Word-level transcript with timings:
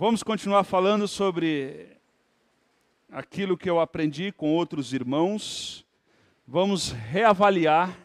Vamos 0.00 0.22
continuar 0.22 0.62
falando 0.62 1.08
sobre 1.08 1.88
aquilo 3.10 3.58
que 3.58 3.68
eu 3.68 3.80
aprendi 3.80 4.30
com 4.30 4.54
outros 4.54 4.92
irmãos. 4.92 5.84
Vamos 6.46 6.92
reavaliar 6.92 7.98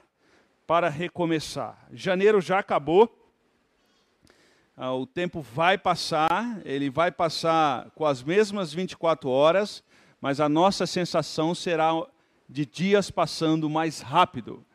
para 0.66 0.90
recomeçar. 0.90 1.88
Janeiro 1.94 2.42
já 2.42 2.58
acabou. 2.58 3.16
Ah, 4.76 4.92
o 4.92 5.06
tempo 5.06 5.40
vai 5.40 5.78
passar, 5.78 6.60
ele 6.66 6.90
vai 6.90 7.12
passar 7.12 7.92
com 7.92 8.08
as 8.08 8.24
mesmas 8.24 8.74
24 8.74 9.30
horas, 9.30 9.84
mas 10.20 10.40
a 10.40 10.50
nossa 10.50 10.88
sensação 10.88 11.54
será 11.54 11.92
de 12.50 12.66
dias 12.66 13.12
passando 13.12 13.70
mais 13.70 14.02
rápido. 14.02 14.66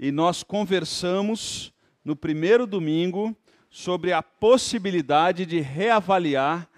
E 0.00 0.10
nós 0.10 0.42
conversamos 0.42 1.70
no 2.02 2.16
primeiro 2.16 2.66
domingo 2.66 3.36
sobre 3.72 4.12
a 4.12 4.22
possibilidade 4.22 5.46
de 5.46 5.58
reavaliar 5.58 6.68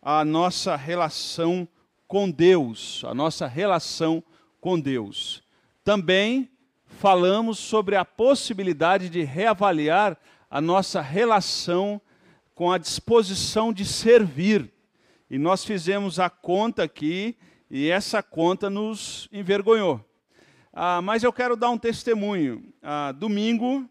a 0.00 0.24
nossa 0.24 0.76
relação 0.76 1.66
com 2.06 2.30
Deus, 2.30 3.02
a 3.04 3.12
nossa 3.12 3.48
relação 3.48 4.22
com 4.60 4.78
Deus. 4.78 5.42
Também 5.82 6.48
falamos 6.86 7.58
sobre 7.58 7.96
a 7.96 8.04
possibilidade 8.04 9.08
de 9.08 9.24
reavaliar 9.24 10.16
a 10.48 10.60
nossa 10.60 11.00
relação 11.00 12.00
com 12.54 12.70
a 12.70 12.78
disposição 12.78 13.72
de 13.72 13.84
servir. 13.84 14.72
E 15.28 15.38
nós 15.38 15.64
fizemos 15.64 16.20
a 16.20 16.30
conta 16.30 16.84
aqui 16.84 17.36
e 17.68 17.90
essa 17.90 18.22
conta 18.22 18.70
nos 18.70 19.28
envergonhou. 19.32 20.00
Ah, 20.72 21.02
mas 21.02 21.24
eu 21.24 21.32
quero 21.32 21.56
dar 21.56 21.70
um 21.70 21.78
testemunho. 21.78 22.72
Ah, 22.80 23.10
domingo, 23.10 23.90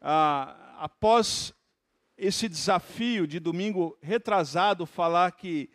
ah, 0.00 0.54
após 0.78 1.52
esse 2.18 2.48
desafio 2.48 3.28
de 3.28 3.38
domingo 3.38 3.96
retrasado 4.02 4.84
falar 4.84 5.30
que 5.30 5.70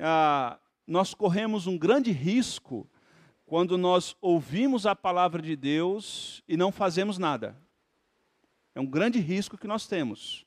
ah, 0.00 0.58
nós 0.84 1.14
corremos 1.14 1.68
um 1.68 1.78
grande 1.78 2.10
risco 2.10 2.90
quando 3.46 3.78
nós 3.78 4.16
ouvimos 4.20 4.84
a 4.84 4.96
palavra 4.96 5.40
de 5.40 5.54
Deus 5.54 6.42
e 6.48 6.56
não 6.56 6.72
fazemos 6.72 7.18
nada. 7.18 7.56
É 8.74 8.80
um 8.80 8.86
grande 8.86 9.20
risco 9.20 9.56
que 9.56 9.68
nós 9.68 9.86
temos. 9.86 10.44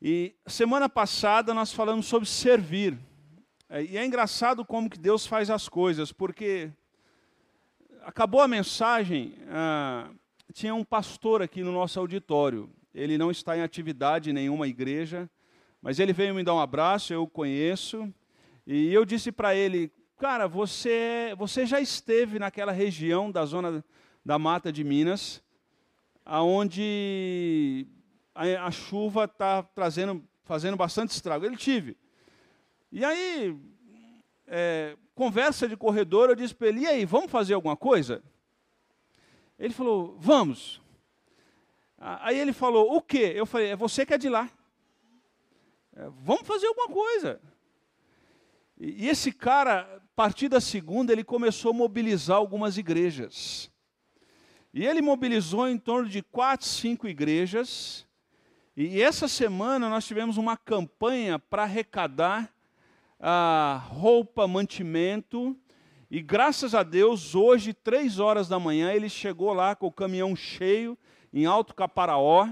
E 0.00 0.32
semana 0.46 0.88
passada 0.88 1.52
nós 1.52 1.72
falamos 1.72 2.06
sobre 2.06 2.28
servir. 2.28 2.96
É, 3.68 3.82
e 3.82 3.96
é 3.96 4.06
engraçado 4.06 4.64
como 4.64 4.88
que 4.88 4.98
Deus 4.98 5.26
faz 5.26 5.50
as 5.50 5.68
coisas, 5.68 6.12
porque 6.12 6.70
acabou 8.02 8.40
a 8.40 8.48
mensagem, 8.48 9.34
ah, 9.48 10.08
tinha 10.52 10.72
um 10.72 10.84
pastor 10.84 11.42
aqui 11.42 11.64
no 11.64 11.72
nosso 11.72 11.98
auditório 11.98 12.70
ele 12.94 13.16
não 13.16 13.30
está 13.30 13.56
em 13.56 13.62
atividade 13.62 14.30
em 14.30 14.32
nenhuma 14.32 14.68
igreja, 14.68 15.28
mas 15.80 15.98
ele 15.98 16.12
veio 16.12 16.34
me 16.34 16.42
dar 16.42 16.54
um 16.54 16.60
abraço, 16.60 17.12
eu 17.12 17.22
o 17.22 17.28
conheço, 17.28 18.12
e 18.66 18.92
eu 18.92 19.04
disse 19.04 19.32
para 19.32 19.54
ele, 19.54 19.90
cara, 20.18 20.46
você, 20.46 21.34
você 21.36 21.66
já 21.66 21.80
esteve 21.80 22.38
naquela 22.38 22.72
região 22.72 23.30
da 23.30 23.44
zona 23.44 23.84
da 24.24 24.38
mata 24.38 24.72
de 24.72 24.84
Minas, 24.84 25.42
aonde 26.24 27.86
a, 28.34 28.66
a 28.66 28.70
chuva 28.70 29.24
está 29.24 29.62
trazendo, 29.62 30.22
fazendo 30.44 30.76
bastante 30.76 31.10
estrago. 31.10 31.44
Ele 31.44 31.56
tive. 31.56 31.96
E 32.90 33.04
aí, 33.04 33.56
é, 34.46 34.96
conversa 35.14 35.68
de 35.68 35.76
corredor, 35.76 36.28
eu 36.28 36.36
disse 36.36 36.54
para 36.54 36.68
ele, 36.68 36.80
e 36.80 36.86
aí, 36.86 37.04
vamos 37.04 37.30
fazer 37.30 37.54
alguma 37.54 37.76
coisa? 37.76 38.22
Ele 39.58 39.72
falou, 39.72 40.16
vamos. 40.18 40.81
Aí 42.04 42.36
ele 42.36 42.52
falou, 42.52 42.96
o 42.96 43.00
quê? 43.00 43.32
Eu 43.32 43.46
falei, 43.46 43.68
é 43.68 43.76
você 43.76 44.04
que 44.04 44.12
é 44.12 44.18
de 44.18 44.28
lá. 44.28 44.50
É, 45.94 46.10
vamos 46.24 46.44
fazer 46.44 46.66
alguma 46.66 46.88
coisa. 46.88 47.40
E, 48.76 49.04
e 49.04 49.08
esse 49.08 49.30
cara, 49.30 49.82
a 49.82 50.00
partir 50.16 50.48
da 50.48 50.60
segunda, 50.60 51.12
ele 51.12 51.22
começou 51.22 51.70
a 51.70 51.74
mobilizar 51.74 52.38
algumas 52.38 52.76
igrejas. 52.76 53.70
E 54.74 54.84
ele 54.84 55.00
mobilizou 55.00 55.68
em 55.68 55.78
torno 55.78 56.08
de 56.08 56.22
quatro, 56.22 56.66
cinco 56.66 57.06
igrejas. 57.06 58.04
E 58.76 59.00
essa 59.00 59.28
semana 59.28 59.88
nós 59.88 60.04
tivemos 60.04 60.36
uma 60.36 60.56
campanha 60.56 61.38
para 61.38 61.62
arrecadar 61.62 62.52
a 63.20 63.80
roupa, 63.90 64.48
mantimento. 64.48 65.56
E 66.10 66.20
graças 66.20 66.74
a 66.74 66.82
Deus, 66.82 67.36
hoje, 67.36 67.72
três 67.72 68.18
horas 68.18 68.48
da 68.48 68.58
manhã, 68.58 68.92
ele 68.92 69.08
chegou 69.08 69.52
lá 69.52 69.76
com 69.76 69.86
o 69.86 69.92
caminhão 69.92 70.34
cheio 70.34 70.98
em 71.32 71.46
Alto 71.46 71.74
Caparaó 71.74 72.48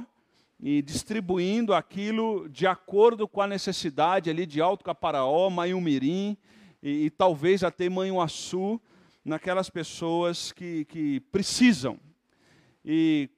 e 0.59 0.83
distribuindo 0.83 1.75
aquilo 1.75 2.49
de 2.49 2.67
acordo 2.67 3.27
com 3.27 3.41
a 3.41 3.47
necessidade 3.47 4.31
ali 4.31 4.47
de 4.47 4.61
Alto 4.61 4.85
Caparaó, 4.85 5.49
Maiumirim 5.51 6.37
e, 6.83 7.07
e 7.07 7.11
talvez 7.11 7.63
até 7.63 7.89
Manhuaçu, 7.89 8.81
naquelas 9.25 9.69
pessoas 9.69 10.53
que, 10.53 10.85
que 10.87 11.21
precisam. 11.33 11.99
E, 12.85 13.29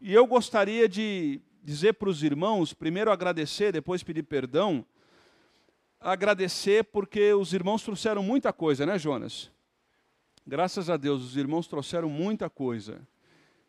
e 0.00 0.12
eu 0.12 0.26
gostaria 0.26 0.88
de 0.88 1.40
dizer 1.62 1.94
para 1.94 2.08
os 2.08 2.22
irmãos, 2.22 2.74
primeiro 2.74 3.10
agradecer, 3.10 3.72
depois 3.72 4.02
pedir 4.02 4.24
perdão, 4.24 4.84
agradecer 6.00 6.84
porque 6.84 7.32
os 7.32 7.54
irmãos 7.54 7.82
trouxeram 7.82 8.22
muita 8.22 8.52
coisa, 8.52 8.84
né, 8.84 8.98
Jonas? 8.98 9.50
Graças 10.46 10.90
a 10.90 10.96
Deus, 10.96 11.22
os 11.22 11.36
irmãos 11.36 11.66
trouxeram 11.66 12.10
muita 12.10 12.50
coisa. 12.50 13.06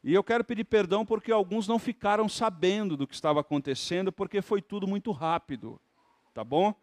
E 0.07 0.13
eu 0.13 0.23
quero 0.23 0.43
pedir 0.43 0.65
perdão 0.65 1.03
porque 1.03 1.31
alguns 1.31 1.67
não 1.67 1.79
ficaram 1.79 2.29
sabendo 2.29 2.95
do 2.95 3.07
que 3.07 3.15
estava 3.15 3.39
acontecendo, 3.39 4.11
porque 4.11 4.39
foi 4.39 4.61
tudo 4.61 4.85
muito 4.85 5.11
rápido, 5.11 5.81
tá 6.31 6.43
bom? 6.43 6.75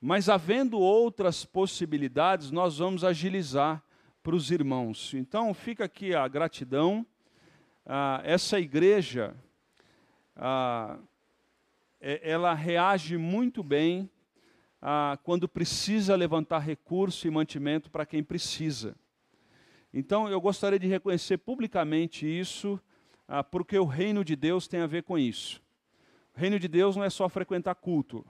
Mas 0.00 0.28
havendo 0.28 0.78
outras 0.78 1.44
possibilidades, 1.44 2.52
nós 2.52 2.78
vamos 2.78 3.02
agilizar 3.02 3.82
para 4.22 4.36
os 4.36 4.52
irmãos. 4.52 5.12
Então 5.14 5.52
fica 5.52 5.86
aqui 5.86 6.14
a 6.14 6.28
gratidão. 6.28 7.04
Ah, 7.84 8.20
essa 8.22 8.60
igreja, 8.60 9.34
ah, 10.36 10.96
é, 12.00 12.20
ela 12.22 12.54
reage 12.54 13.16
muito 13.16 13.64
bem 13.64 14.08
ah, 14.80 15.18
quando 15.24 15.48
precisa 15.48 16.14
levantar 16.14 16.60
recurso 16.60 17.26
e 17.26 17.32
mantimento 17.32 17.90
para 17.90 18.06
quem 18.06 18.22
precisa. 18.22 18.94
Então, 19.92 20.28
eu 20.28 20.40
gostaria 20.40 20.78
de 20.78 20.86
reconhecer 20.86 21.38
publicamente 21.38 22.26
isso, 22.26 22.80
ah, 23.26 23.42
porque 23.42 23.78
o 23.78 23.84
reino 23.84 24.24
de 24.24 24.36
Deus 24.36 24.68
tem 24.68 24.80
a 24.80 24.86
ver 24.86 25.02
com 25.02 25.18
isso. 25.18 25.60
O 26.36 26.40
reino 26.40 26.58
de 26.58 26.68
Deus 26.68 26.96
não 26.96 27.04
é 27.04 27.10
só 27.10 27.28
frequentar 27.28 27.74
culto. 27.74 28.24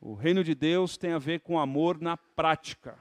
O 0.00 0.14
reino 0.14 0.44
de 0.44 0.54
Deus 0.54 0.96
tem 0.96 1.12
a 1.12 1.18
ver 1.18 1.40
com 1.40 1.58
amor 1.58 2.00
na 2.00 2.16
prática. 2.16 2.98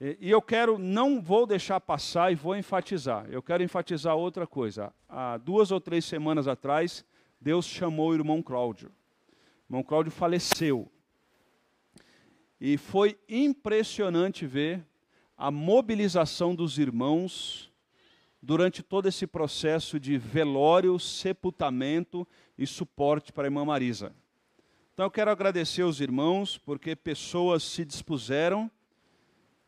E, 0.00 0.18
e 0.20 0.30
eu 0.30 0.42
quero, 0.42 0.78
não 0.78 1.20
vou 1.20 1.46
deixar 1.46 1.80
passar 1.80 2.32
e 2.32 2.34
vou 2.34 2.56
enfatizar. 2.56 3.26
Eu 3.30 3.42
quero 3.42 3.62
enfatizar 3.62 4.16
outra 4.16 4.46
coisa. 4.46 4.92
Há 5.08 5.38
duas 5.38 5.70
ou 5.70 5.80
três 5.80 6.04
semanas 6.04 6.48
atrás, 6.48 7.04
Deus 7.40 7.66
chamou 7.66 8.10
o 8.10 8.14
irmão 8.14 8.42
Cláudio. 8.42 8.88
O 8.88 9.72
irmão 9.72 9.82
Cláudio 9.82 10.10
faleceu. 10.10 10.90
E 12.60 12.76
foi 12.76 13.18
impressionante 13.28 14.46
ver 14.46 14.84
a 15.36 15.50
mobilização 15.50 16.54
dos 16.54 16.78
irmãos 16.78 17.70
durante 18.40 18.82
todo 18.82 19.08
esse 19.08 19.26
processo 19.26 19.98
de 19.98 20.18
velório, 20.18 20.98
sepultamento 20.98 22.26
e 22.58 22.66
suporte 22.66 23.32
para 23.32 23.44
a 23.44 23.46
irmã 23.46 23.64
Marisa. 23.64 24.14
Então 24.92 25.06
eu 25.06 25.10
quero 25.10 25.30
agradecer 25.30 25.82
aos 25.82 25.98
irmãos, 25.98 26.58
porque 26.58 26.94
pessoas 26.94 27.62
se 27.64 27.84
dispuseram 27.84 28.70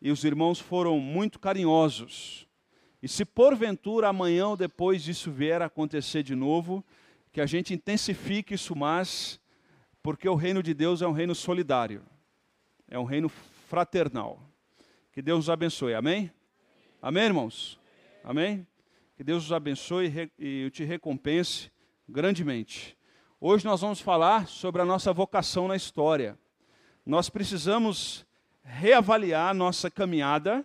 e 0.00 0.10
os 0.10 0.24
irmãos 0.24 0.60
foram 0.60 1.00
muito 1.00 1.38
carinhosos. 1.38 2.46
E 3.02 3.08
se 3.08 3.24
porventura 3.24 4.08
amanhã 4.08 4.48
ou 4.48 4.56
depois 4.56 5.08
isso 5.08 5.30
vier 5.30 5.62
a 5.62 5.66
acontecer 5.66 6.22
de 6.22 6.34
novo, 6.34 6.84
que 7.32 7.40
a 7.40 7.46
gente 7.46 7.74
intensifique 7.74 8.54
isso 8.54 8.76
mais, 8.76 9.40
porque 10.02 10.28
o 10.28 10.34
reino 10.34 10.62
de 10.62 10.72
Deus 10.72 11.02
é 11.02 11.08
um 11.08 11.12
reino 11.12 11.34
solidário, 11.34 12.02
é 12.88 12.98
um 12.98 13.04
reino 13.04 13.28
fraternal. 13.28 14.40
Que 15.16 15.22
Deus 15.22 15.44
os 15.44 15.48
abençoe. 15.48 15.94
Amém? 15.94 16.30
Amém, 17.00 17.24
irmãos? 17.24 17.80
Amém? 18.22 18.66
Que 19.16 19.24
Deus 19.24 19.46
os 19.46 19.50
abençoe 19.50 20.30
e 20.38 20.68
te 20.68 20.84
recompense 20.84 21.72
grandemente. 22.06 22.94
Hoje 23.40 23.64
nós 23.64 23.80
vamos 23.80 23.98
falar 23.98 24.46
sobre 24.46 24.82
a 24.82 24.84
nossa 24.84 25.14
vocação 25.14 25.68
na 25.68 25.74
história. 25.74 26.38
Nós 27.06 27.30
precisamos 27.30 28.26
reavaliar 28.62 29.54
nossa 29.54 29.90
caminhada 29.90 30.62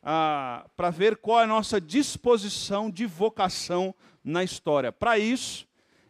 ah, 0.00 0.64
para 0.76 0.88
ver 0.88 1.16
qual 1.16 1.40
é 1.40 1.42
a 1.42 1.48
nossa 1.48 1.80
disposição 1.80 2.88
de 2.88 3.04
vocação 3.04 3.92
na 4.22 4.44
história. 4.44 4.92
Para 4.92 5.18
isso, 5.18 5.66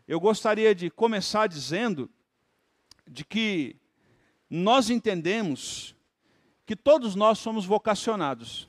eu 0.06 0.20
gostaria 0.20 0.74
de 0.74 0.90
começar 0.90 1.46
dizendo 1.46 2.10
de 3.08 3.24
que 3.24 3.76
nós 4.50 4.90
entendemos 4.90 5.91
que 6.72 6.76
todos 6.76 7.14
nós 7.14 7.38
somos 7.38 7.66
vocacionados. 7.66 8.66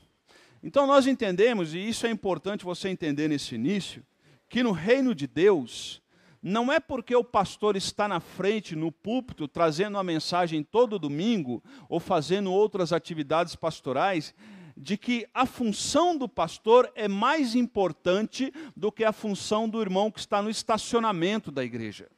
Então 0.62 0.86
nós 0.86 1.06
entendemos, 1.06 1.72
e 1.72 1.78
isso 1.78 2.06
é 2.06 2.10
importante 2.10 2.62
você 2.62 2.90
entender 2.90 3.28
nesse 3.28 3.54
início, 3.54 4.04
que 4.46 4.62
no 4.62 4.72
reino 4.72 5.14
de 5.14 5.26
Deus 5.26 6.02
não 6.42 6.70
é 6.70 6.78
porque 6.78 7.16
o 7.16 7.24
pastor 7.24 7.76
está 7.76 8.06
na 8.06 8.20
frente, 8.20 8.76
no 8.76 8.92
púlpito, 8.92 9.48
trazendo 9.48 9.96
a 9.96 10.04
mensagem 10.04 10.62
todo 10.62 10.98
domingo, 10.98 11.64
ou 11.88 11.98
fazendo 11.98 12.52
outras 12.52 12.92
atividades 12.92 13.56
pastorais, 13.56 14.34
de 14.76 14.98
que 14.98 15.26
a 15.32 15.46
função 15.46 16.14
do 16.14 16.28
pastor 16.28 16.92
é 16.94 17.08
mais 17.08 17.54
importante 17.54 18.52
do 18.76 18.92
que 18.92 19.02
a 19.02 19.14
função 19.14 19.66
do 19.66 19.80
irmão 19.80 20.10
que 20.10 20.20
está 20.20 20.42
no 20.42 20.50
estacionamento 20.50 21.50
da 21.50 21.64
igreja. 21.64 22.10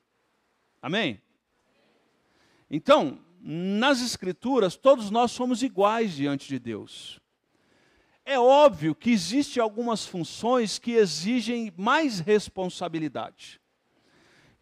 Amém? 0.83 1.23
Então, 2.69 3.21
nas 3.49 4.01
Escrituras, 4.01 4.75
todos 4.77 5.11
nós 5.11 5.31
somos 5.31 5.63
iguais 5.63 6.17
diante 6.17 6.49
de 6.49 6.59
Deus. 6.59 7.21
É 8.25 8.39
óbvio 8.39 8.95
que 8.95 9.11
existem 9.11 9.63
algumas 9.63 10.05
funções 10.05 10.79
que 10.79 10.93
exigem 10.93 11.73
mais 11.77 12.19
responsabilidade 12.19 13.61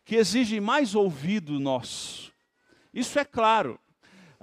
que 0.05 0.17
exige 0.17 0.61
mais 0.61 0.95
ouvido 0.95 1.59
nosso. 1.59 2.33
Isso 2.93 3.19
é 3.19 3.25
claro. 3.25 3.81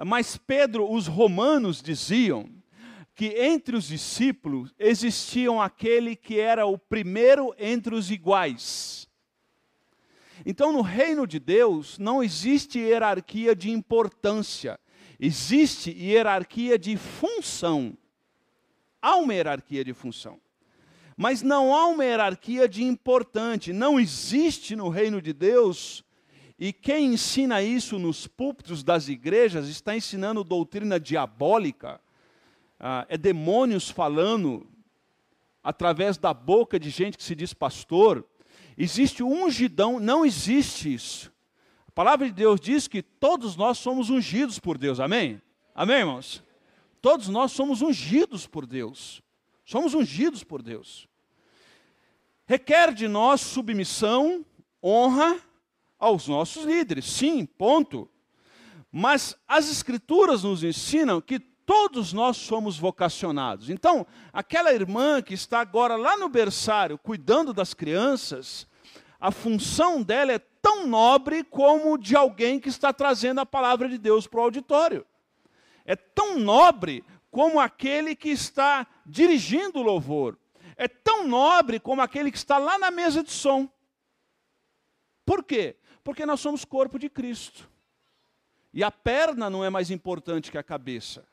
Mas 0.05 0.35
Pedro, 0.35 0.91
os 0.91 1.05
romanos 1.05 1.81
diziam 1.81 2.49
que 3.13 3.27
entre 3.37 3.75
os 3.75 3.87
discípulos 3.87 4.73
existiam 4.79 5.61
aquele 5.61 6.15
que 6.15 6.39
era 6.39 6.65
o 6.65 6.77
primeiro 6.77 7.53
entre 7.59 7.93
os 7.93 8.09
iguais. 8.09 9.07
Então, 10.45 10.71
no 10.71 10.81
reino 10.81 11.27
de 11.27 11.39
Deus, 11.39 11.97
não 11.97 12.23
existe 12.23 12.79
hierarquia 12.79 13.55
de 13.55 13.69
importância, 13.69 14.79
existe 15.19 15.91
hierarquia 15.91 16.77
de 16.77 16.97
função. 16.97 17.97
Há 19.01 19.15
uma 19.17 19.33
hierarquia 19.33 19.83
de 19.83 19.93
função. 19.93 20.39
Mas 21.17 21.41
não 21.41 21.75
há 21.75 21.87
uma 21.87 22.03
hierarquia 22.03 22.67
de 22.67 22.83
importante, 22.83 23.71
não 23.73 23.99
existe 23.99 24.75
no 24.75 24.89
reino 24.89 25.21
de 25.21 25.33
Deus. 25.33 26.03
E 26.57 26.71
quem 26.71 27.13
ensina 27.13 27.61
isso 27.61 27.97
nos 27.97 28.27
púlpitos 28.27 28.83
das 28.83 29.07
igrejas 29.07 29.67
está 29.67 29.95
ensinando 29.95 30.43
doutrina 30.43 30.99
diabólica, 30.99 31.99
ah, 32.79 33.05
é 33.09 33.17
demônios 33.17 33.89
falando 33.89 34.67
através 35.63 36.17
da 36.17 36.33
boca 36.33 36.79
de 36.79 36.89
gente 36.89 37.17
que 37.17 37.23
se 37.23 37.35
diz 37.35 37.53
pastor. 37.53 38.25
Existe 38.77 39.23
ungidão, 39.23 39.99
não 39.99 40.25
existe 40.25 40.93
isso. 40.93 41.31
A 41.87 41.91
palavra 41.91 42.27
de 42.27 42.33
Deus 42.33 42.59
diz 42.59 42.87
que 42.87 43.01
todos 43.01 43.55
nós 43.55 43.77
somos 43.77 44.09
ungidos 44.09 44.59
por 44.59 44.77
Deus, 44.77 44.99
amém? 44.99 45.41
Amém, 45.75 45.99
irmãos? 45.99 46.43
Todos 47.01 47.27
nós 47.27 47.51
somos 47.51 47.81
ungidos 47.81 48.47
por 48.47 48.65
Deus. 48.65 49.21
Somos 49.65 49.93
ungidos 49.93 50.43
por 50.43 50.61
Deus 50.61 51.09
requer 52.51 52.93
de 52.93 53.07
nós 53.07 53.39
submissão, 53.39 54.45
honra 54.83 55.39
aos 55.97 56.27
nossos 56.27 56.65
líderes. 56.65 57.05
Sim, 57.05 57.45
ponto. 57.45 58.09
Mas 58.91 59.37
as 59.47 59.71
Escrituras 59.71 60.43
nos 60.43 60.61
ensinam 60.61 61.21
que 61.21 61.39
todos 61.71 62.11
nós 62.11 62.35
somos 62.35 62.77
vocacionados. 62.77 63.69
Então, 63.69 64.05
aquela 64.33 64.73
irmã 64.73 65.21
que 65.21 65.33
está 65.33 65.61
agora 65.61 65.95
lá 65.95 66.17
no 66.17 66.27
berçário 66.27 66.97
cuidando 66.97 67.53
das 67.53 67.73
crianças, 67.73 68.67
a 69.17 69.31
função 69.31 70.03
dela 70.03 70.33
é 70.33 70.39
tão 70.39 70.85
nobre 70.85 71.45
como 71.45 71.97
de 71.97 72.13
alguém 72.13 72.59
que 72.59 72.67
está 72.67 72.91
trazendo 72.91 73.39
a 73.39 73.45
palavra 73.45 73.87
de 73.87 73.97
Deus 73.97 74.27
para 74.27 74.41
o 74.41 74.43
auditório. 74.43 75.05
É 75.85 75.95
tão 75.95 76.37
nobre 76.37 77.05
como 77.31 77.57
aquele 77.57 78.17
que 78.17 78.29
está 78.29 78.85
dirigindo 79.05 79.79
o 79.79 79.83
louvor 79.83 80.37
é 80.75 80.87
tão 80.87 81.27
nobre 81.27 81.79
como 81.79 82.01
aquele 82.01 82.31
que 82.31 82.37
está 82.37 82.57
lá 82.57 82.79
na 82.79 82.89
mesa 82.89 83.23
de 83.23 83.31
som. 83.31 83.69
Por 85.23 85.43
quê? 85.43 85.77
Porque 86.03 86.25
nós 86.25 86.39
somos 86.39 86.65
corpo 86.65 86.97
de 86.97 87.07
Cristo. 87.07 87.69
E 88.73 88.83
a 88.83 88.89
perna 88.89 89.47
não 89.47 89.63
é 89.63 89.69
mais 89.69 89.91
importante 89.91 90.49
que 90.49 90.57
a 90.57 90.63
cabeça. 90.63 91.30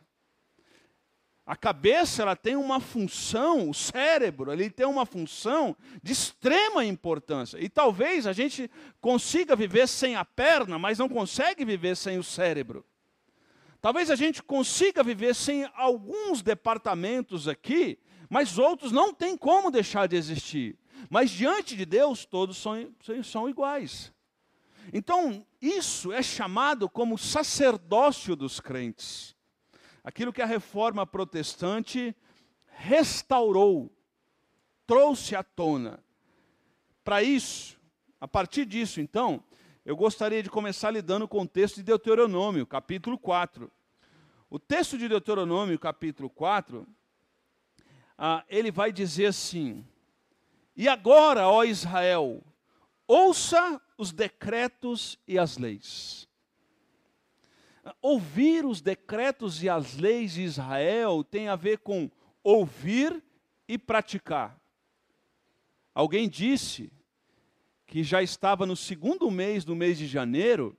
A 1.49 1.57
cabeça 1.57 2.21
ela 2.21 2.37
tem 2.37 2.57
uma 2.57 2.79
função, 2.79 3.71
o 3.71 3.75
cérebro 3.75 4.53
ele 4.53 4.69
tem 4.69 4.85
uma 4.85 5.07
função 5.07 5.75
de 6.03 6.13
extrema 6.13 6.85
importância. 6.85 7.57
E 7.59 7.71
talvez 7.71 8.27
a 8.27 8.35
gente 8.35 8.71
consiga 9.01 9.57
viver 9.57 9.89
sem 9.89 10.15
a 10.15 10.27
perna, 10.27 10.79
mas 10.79 10.99
não 10.99 11.09
consegue 11.09 11.65
viver 11.65 11.97
sem 11.97 12.19
o 12.19 12.23
cérebro. 12.23 12.85
Talvez 13.81 14.11
a 14.11 14.15
gente 14.15 14.43
consiga 14.43 15.03
viver 15.03 15.35
sem 15.35 15.67
alguns 15.75 16.43
departamentos 16.43 17.49
aqui, 17.49 17.99
mas 18.29 18.59
outros 18.59 18.93
não 18.93 19.15
têm 19.15 19.35
como 19.35 19.71
deixar 19.71 20.07
de 20.07 20.17
existir. 20.17 20.77
Mas 21.09 21.31
diante 21.31 21.75
de 21.75 21.87
Deus, 21.87 22.27
todos 22.27 22.59
são, 22.59 22.93
são 23.25 23.49
iguais. 23.49 24.13
Então, 24.93 25.47
isso 25.63 26.13
é 26.13 26.23
chamado 26.23 26.91
como 26.91 27.17
sacerdócio 27.17 28.37
dos 28.37 28.61
crentes. 28.61 29.38
Aquilo 30.09 30.33
que 30.33 30.41
a 30.41 30.47
reforma 30.47 31.07
protestante 31.07 32.17
restaurou, 32.65 33.93
trouxe 34.87 35.37
à 35.37 35.43
tona. 35.43 36.03
Para 37.05 37.23
isso, 37.23 37.79
a 38.19 38.27
partir 38.27 38.65
disso, 38.65 39.03
então, 39.03 39.45
eu 39.85 39.95
gostaria 39.95 40.43
de 40.43 40.49
começar 40.49 40.91
lidando 40.91 41.29
com 41.29 41.43
o 41.43 41.47
texto 41.47 41.77
de 41.77 41.83
Deuteronômio, 41.83 42.67
capítulo 42.67 43.19
4. 43.19 43.71
O 44.49 44.59
texto 44.59 44.97
de 44.97 45.11
Deuteronômio, 45.11 45.79
capítulo 45.79 46.31
4, 46.31 46.89
ah, 48.17 48.43
ele 48.49 48.71
vai 48.71 48.91
dizer 48.91 49.27
assim: 49.27 49.87
E 50.75 50.89
agora, 50.89 51.47
ó 51.51 51.65
Israel, 51.65 52.43
ouça 53.07 53.79
os 53.99 54.11
decretos 54.11 55.19
e 55.29 55.39
as 55.39 55.59
leis. 55.59 56.28
Ouvir 58.01 58.65
os 58.65 58.81
decretos 58.81 59.63
e 59.63 59.69
as 59.69 59.97
leis 59.97 60.33
de 60.33 60.43
Israel 60.43 61.25
tem 61.25 61.49
a 61.49 61.57
ver 61.57 61.79
com 61.79 62.11
ouvir 62.43 63.23
e 63.67 63.77
praticar. 63.77 64.59
Alguém 65.95 66.29
disse 66.29 66.93
que 67.87 68.03
já 68.03 68.23
estava 68.23 68.67
no 68.67 68.77
segundo 68.77 69.31
mês 69.31 69.65
do 69.65 69.75
mês 69.75 69.99
de 69.99 70.07
janeiro 70.07 70.77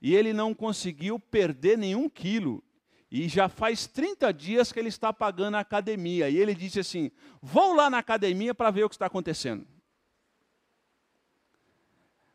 e 0.00 0.14
ele 0.14 0.32
não 0.32 0.54
conseguiu 0.54 1.18
perder 1.18 1.76
nenhum 1.76 2.08
quilo. 2.08 2.62
E 3.10 3.28
já 3.28 3.48
faz 3.48 3.86
30 3.86 4.32
dias 4.32 4.70
que 4.70 4.78
ele 4.78 4.88
está 4.88 5.12
pagando 5.12 5.56
a 5.56 5.60
academia. 5.60 6.30
E 6.30 6.36
ele 6.36 6.54
disse 6.54 6.78
assim: 6.78 7.10
Vou 7.42 7.74
lá 7.74 7.90
na 7.90 7.98
academia 7.98 8.54
para 8.54 8.70
ver 8.70 8.84
o 8.84 8.88
que 8.88 8.94
está 8.94 9.06
acontecendo. 9.06 9.66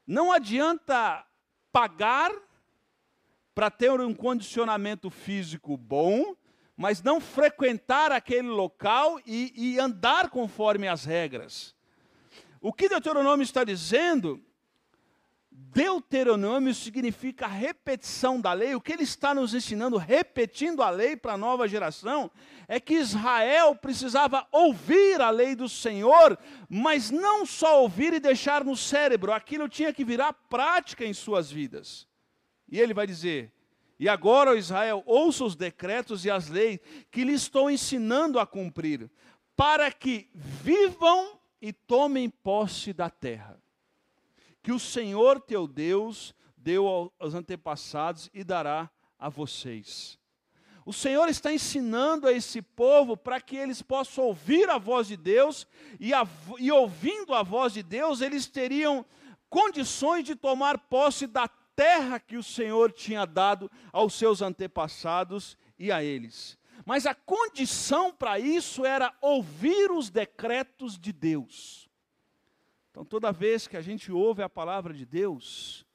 Não 0.06 0.32
adianta 0.32 1.26
pagar 1.72 2.32
para 3.56 3.72
ter 3.72 3.90
um 4.02 4.14
condicionamento 4.14 5.10
físico 5.10 5.78
bom, 5.78 6.36
mas 6.76 7.02
não 7.02 7.22
frequentar 7.22 8.12
aquele 8.12 8.50
local 8.50 9.18
e, 9.26 9.54
e 9.56 9.80
andar 9.80 10.30
conforme 10.30 10.90
as 10.90 11.06
regras. 11.06 11.74
O 12.60 12.74
que 12.74 12.90
Deuteronômio 12.90 13.44
está 13.44 13.64
dizendo 13.64 14.44
Deuteronômio 15.50 16.74
significa 16.74 17.48
repetição 17.48 18.42
da 18.42 18.52
lei. 18.52 18.76
O 18.76 18.82
que 18.82 18.92
ele 18.92 19.04
está 19.04 19.34
nos 19.34 19.54
ensinando, 19.54 19.96
repetindo 19.98 20.84
a 20.84 20.90
lei 20.90 21.16
para 21.16 21.34
a 21.34 21.38
nova 21.38 21.66
geração, 21.66 22.30
é 22.68 22.78
que 22.78 22.96
Israel 22.96 23.74
precisava 23.74 24.46
ouvir 24.52 25.22
a 25.22 25.30
lei 25.30 25.56
do 25.56 25.70
Senhor, 25.70 26.38
mas 26.68 27.10
não 27.10 27.46
só 27.46 27.82
ouvir 27.82 28.14
e 28.14 28.20
deixar 28.20 28.66
no 28.66 28.76
cérebro, 28.76 29.32
aquilo 29.32 29.70
tinha 29.70 29.94
que 29.94 30.04
virar 30.04 30.34
prática 30.34 31.06
em 31.06 31.14
suas 31.14 31.50
vidas. 31.50 32.06
E 32.68 32.80
ele 32.80 32.94
vai 32.94 33.06
dizer: 33.08 33.52
E 34.00 34.08
agora, 34.10 34.58
Israel, 34.58 35.04
ouça 35.06 35.44
os 35.44 35.56
decretos 35.56 36.26
e 36.26 36.32
as 36.32 36.50
leis 36.50 36.80
que 37.12 37.24
lhe 37.24 37.34
estou 37.34 37.70
ensinando 37.70 38.40
a 38.40 38.46
cumprir, 38.46 39.10
para 39.56 39.92
que 39.92 40.30
vivam 40.34 41.40
e 41.62 41.72
tomem 41.72 42.30
posse 42.30 42.94
da 42.94 43.10
terra 43.10 43.60
que 44.66 44.72
o 44.72 44.80
Senhor 44.80 45.40
teu 45.40 45.68
Deus 45.68 46.34
deu 46.58 46.88
aos 47.20 47.36
antepassados 47.36 48.32
e 48.34 48.44
dará 48.44 48.90
a 49.20 49.30
vocês. 49.30 50.18
O 50.84 50.92
Senhor 50.92 51.30
está 51.30 51.54
ensinando 51.54 52.28
a 52.28 52.32
esse 52.32 52.64
povo 52.64 53.16
para 53.16 53.40
que 53.40 53.56
eles 53.56 53.84
possam 53.84 54.24
ouvir 54.24 54.68
a 54.68 54.80
voz 54.80 55.06
de 55.06 55.16
Deus, 55.16 55.68
e, 56.00 56.16
a, 56.16 56.28
e 56.58 56.72
ouvindo 56.72 57.36
a 57.36 57.44
voz 57.44 57.74
de 57.74 57.84
Deus, 57.84 58.22
eles 58.22 58.48
teriam 58.48 59.06
condições 59.52 60.24
de 60.24 60.36
tomar 60.36 60.80
posse 60.80 61.28
da 61.28 61.48
terra 61.76 62.20
que 62.20 62.38
o 62.38 62.44
Senhor 62.44 62.92
tinha 62.92 63.26
dado 63.26 63.70
aos 63.92 64.14
seus 64.14 64.42
antepassados 64.42 65.58
e 65.78 65.92
a 65.92 66.04
eles. 66.04 66.58
Mas 66.86 67.06
a 67.06 67.14
condição 67.14 68.12
para 68.12 68.40
isso 68.40 68.86
era 68.86 69.14
ouvir 69.22 69.92
os 69.92 70.10
decretos 70.10 70.98
de 70.98 71.12
Deus. 71.12 71.90
Então, 72.92 73.04
toda 73.04 73.32
vez 73.32 73.68
que 73.68 73.76
a 73.76 73.82
gente 73.82 74.12
ouve 74.12 74.42
a 74.42 74.50
palavra 74.50 74.94
de 74.94 75.06
Deus, 75.06 75.86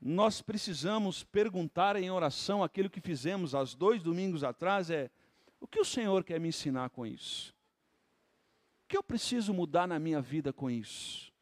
nós 0.00 0.40
precisamos 0.40 1.24
perguntar 1.24 1.96
em 1.96 2.10
oração 2.10 2.62
aquilo 2.62 2.90
que 2.90 3.00
fizemos 3.00 3.54
há 3.54 3.64
dois 3.64 4.02
domingos 4.02 4.44
atrás: 4.44 4.90
é 4.90 5.10
o 5.60 5.66
que 5.66 5.80
o 5.80 5.84
Senhor 5.84 6.22
quer 6.22 6.38
me 6.38 6.48
ensinar 6.48 6.90
com 6.90 7.06
isso? 7.06 7.54
O 8.84 8.88
que 8.88 8.96
eu 8.96 9.02
preciso 9.02 9.52
mudar 9.52 9.86
na 9.86 9.98
minha 9.98 10.20
vida 10.20 10.52
com 10.52 10.70
isso? 10.70 11.32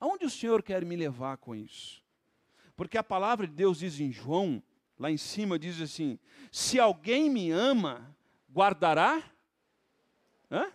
Aonde 0.00 0.24
o 0.24 0.30
Senhor 0.30 0.62
quer 0.62 0.82
me 0.84 0.96
levar 0.96 1.36
com 1.36 1.54
isso? 1.54 2.02
Porque 2.74 2.96
a 2.96 3.04
palavra 3.04 3.46
de 3.46 3.52
Deus 3.52 3.80
diz 3.80 4.00
em 4.00 4.10
João, 4.10 4.62
lá 4.98 5.10
em 5.10 5.18
cima, 5.18 5.58
diz 5.58 5.78
assim: 5.80 6.18
se 6.50 6.80
alguém 6.80 7.28
me 7.28 7.50
ama, 7.50 8.16
guardará. 8.50 9.22
Hã? 10.50 10.72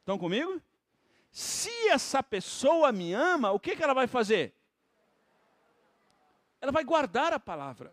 Estão 0.00 0.18
comigo? 0.18 0.60
Se 1.30 1.70
essa 1.88 2.22
pessoa 2.22 2.90
me 2.90 3.12
ama, 3.12 3.52
o 3.52 3.60
que, 3.60 3.76
que 3.76 3.82
ela 3.82 3.94
vai 3.94 4.08
fazer? 4.08 4.52
Ela 6.60 6.72
vai 6.72 6.82
guardar 6.82 7.32
a 7.32 7.38
palavra. 7.38 7.92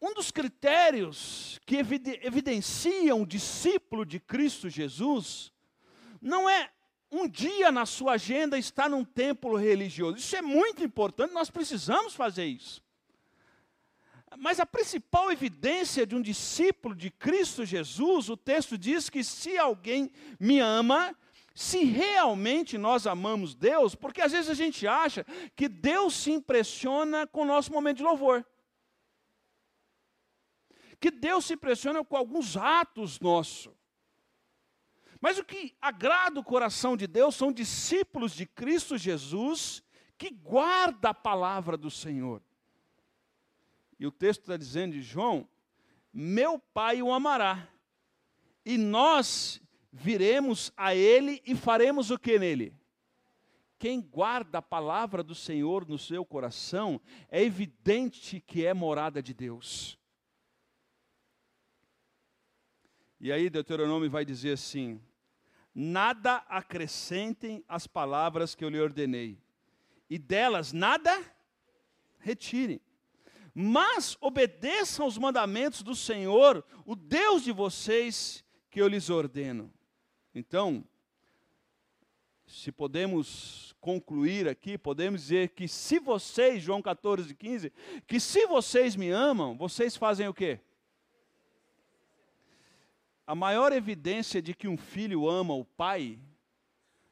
Um 0.00 0.14
dos 0.14 0.30
critérios 0.30 1.60
que 1.66 1.76
evidenciam 1.76 3.20
o 3.20 3.26
discípulo 3.26 4.06
de 4.06 4.18
Cristo 4.18 4.70
Jesus 4.70 5.52
não 6.22 6.48
é 6.48 6.70
um 7.10 7.28
dia 7.28 7.72
na 7.72 7.84
sua 7.84 8.12
agenda 8.12 8.58
estar 8.58 8.88
num 8.88 9.04
templo 9.04 9.56
religioso. 9.56 10.18
Isso 10.18 10.36
é 10.36 10.42
muito 10.42 10.84
importante, 10.84 11.32
nós 11.32 11.50
precisamos 11.50 12.14
fazer 12.14 12.44
isso. 12.44 12.82
Mas 14.38 14.60
a 14.60 14.66
principal 14.66 15.32
evidência 15.32 16.06
de 16.06 16.14
um 16.14 16.22
discípulo 16.22 16.94
de 16.94 17.10
Cristo 17.10 17.64
Jesus, 17.64 18.28
o 18.28 18.36
texto 18.36 18.78
diz 18.78 19.10
que 19.10 19.24
se 19.24 19.58
alguém 19.58 20.10
me 20.38 20.60
ama, 20.60 21.16
se 21.52 21.84
realmente 21.84 22.78
nós 22.78 23.08
amamos 23.08 23.56
Deus, 23.56 23.96
porque 23.96 24.22
às 24.22 24.30
vezes 24.30 24.48
a 24.48 24.54
gente 24.54 24.86
acha 24.86 25.26
que 25.56 25.68
Deus 25.68 26.14
se 26.14 26.30
impressiona 26.30 27.26
com 27.26 27.42
o 27.42 27.46
nosso 27.46 27.72
momento 27.72 27.98
de 27.98 28.02
louvor. 28.04 28.46
Que 31.00 31.10
Deus 31.10 31.46
se 31.46 31.54
impressiona 31.54 32.04
com 32.04 32.16
alguns 32.16 32.56
atos 32.56 33.18
nossos. 33.18 33.79
Mas 35.20 35.38
o 35.38 35.44
que 35.44 35.76
agrada 35.80 36.40
o 36.40 36.44
coração 36.44 36.96
de 36.96 37.06
Deus 37.06 37.34
são 37.34 37.52
discípulos 37.52 38.32
de 38.32 38.46
Cristo 38.46 38.96
Jesus 38.96 39.82
que 40.16 40.30
guarda 40.30 41.10
a 41.10 41.14
palavra 41.14 41.76
do 41.76 41.90
Senhor. 41.90 42.42
E 43.98 44.06
o 44.06 44.10
texto 44.10 44.40
está 44.40 44.56
dizendo 44.56 44.94
de 44.94 45.02
João: 45.02 45.46
Meu 46.12 46.58
Pai 46.58 47.02
o 47.02 47.12
amará, 47.12 47.68
e 48.64 48.78
nós 48.78 49.60
viremos 49.92 50.72
a 50.76 50.94
Ele 50.94 51.42
e 51.44 51.54
faremos 51.54 52.10
o 52.10 52.18
que 52.18 52.38
nele? 52.38 52.74
Quem 53.78 54.00
guarda 54.00 54.58
a 54.58 54.62
palavra 54.62 55.22
do 55.22 55.34
Senhor 55.34 55.86
no 55.86 55.98
seu 55.98 56.24
coração, 56.24 57.00
é 57.30 57.42
evidente 57.42 58.40
que 58.40 58.64
é 58.64 58.74
morada 58.74 59.22
de 59.22 59.32
Deus. 59.32 59.98
E 63.18 63.30
aí 63.32 63.50
Deuteronômio 63.50 64.10
vai 64.10 64.24
dizer 64.24 64.52
assim: 64.52 65.00
nada 65.74 66.36
acrescentem 66.48 67.64
às 67.68 67.86
palavras 67.86 68.54
que 68.54 68.64
eu 68.64 68.68
lhe 68.68 68.80
ordenei, 68.80 69.38
e 70.08 70.18
delas 70.18 70.72
nada 70.72 71.18
retirem. 72.18 72.80
Mas 73.54 74.16
obedeçam 74.20 75.04
aos 75.04 75.18
mandamentos 75.18 75.82
do 75.82 75.94
Senhor, 75.94 76.64
o 76.86 76.94
Deus 76.94 77.42
de 77.42 77.52
vocês, 77.52 78.44
que 78.70 78.80
eu 78.80 78.88
lhes 78.88 79.10
ordeno. 79.10 79.72
Então, 80.34 80.84
se 82.46 82.70
podemos 82.70 83.74
concluir 83.80 84.48
aqui, 84.48 84.76
podemos 84.76 85.22
dizer 85.22 85.50
que 85.50 85.66
se 85.66 85.98
vocês, 85.98 86.62
João 86.62 86.82
14, 86.82 87.34
15, 87.34 87.72
que 88.06 88.20
se 88.20 88.46
vocês 88.46 88.94
me 88.94 89.10
amam, 89.10 89.56
vocês 89.56 89.96
fazem 89.96 90.28
o 90.28 90.34
quê? 90.34 90.60
A 93.30 93.34
maior 93.36 93.72
evidência 93.72 94.42
de 94.42 94.52
que 94.52 94.66
um 94.66 94.76
filho 94.76 95.28
ama 95.28 95.54
o 95.54 95.64
pai 95.64 96.18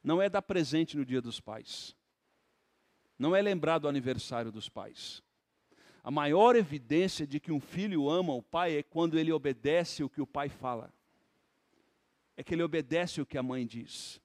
não 0.02 0.20
é 0.20 0.28
dar 0.28 0.42
presente 0.42 0.96
no 0.96 1.04
dia 1.04 1.22
dos 1.22 1.38
pais. 1.38 1.94
Não 3.16 3.36
é 3.36 3.40
lembrar 3.40 3.78
do 3.78 3.86
aniversário 3.86 4.50
dos 4.50 4.68
pais. 4.68 5.22
A 6.02 6.10
maior 6.10 6.56
evidência 6.56 7.24
de 7.24 7.38
que 7.38 7.52
um 7.52 7.60
filho 7.60 8.10
ama 8.10 8.32
o 8.32 8.42
pai 8.42 8.78
é 8.78 8.82
quando 8.82 9.16
ele 9.16 9.30
obedece 9.30 10.02
o 10.02 10.10
que 10.10 10.20
o 10.20 10.26
pai 10.26 10.48
fala. 10.48 10.92
É 12.36 12.42
que 12.42 12.52
ele 12.52 12.64
obedece 12.64 13.20
o 13.20 13.26
que 13.26 13.38
a 13.38 13.42
mãe 13.44 13.64
diz. 13.64 14.20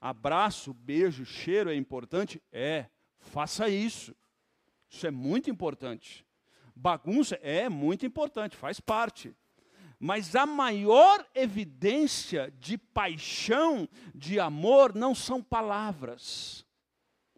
Abraço, 0.00 0.74
beijo, 0.74 1.24
cheiro 1.24 1.70
é 1.70 1.76
importante? 1.76 2.42
É. 2.50 2.86
Faça 3.20 3.68
isso. 3.68 4.16
Isso 4.90 5.06
é 5.06 5.12
muito 5.12 5.48
importante. 5.48 6.26
Bagunça 6.74 7.36
é 7.36 7.68
muito 7.68 8.04
importante, 8.04 8.56
faz 8.56 8.80
parte. 8.80 9.32
Mas 10.04 10.34
a 10.34 10.44
maior 10.44 11.24
evidência 11.32 12.52
de 12.58 12.76
paixão, 12.76 13.88
de 14.12 14.40
amor, 14.40 14.96
não 14.96 15.14
são 15.14 15.40
palavras, 15.40 16.66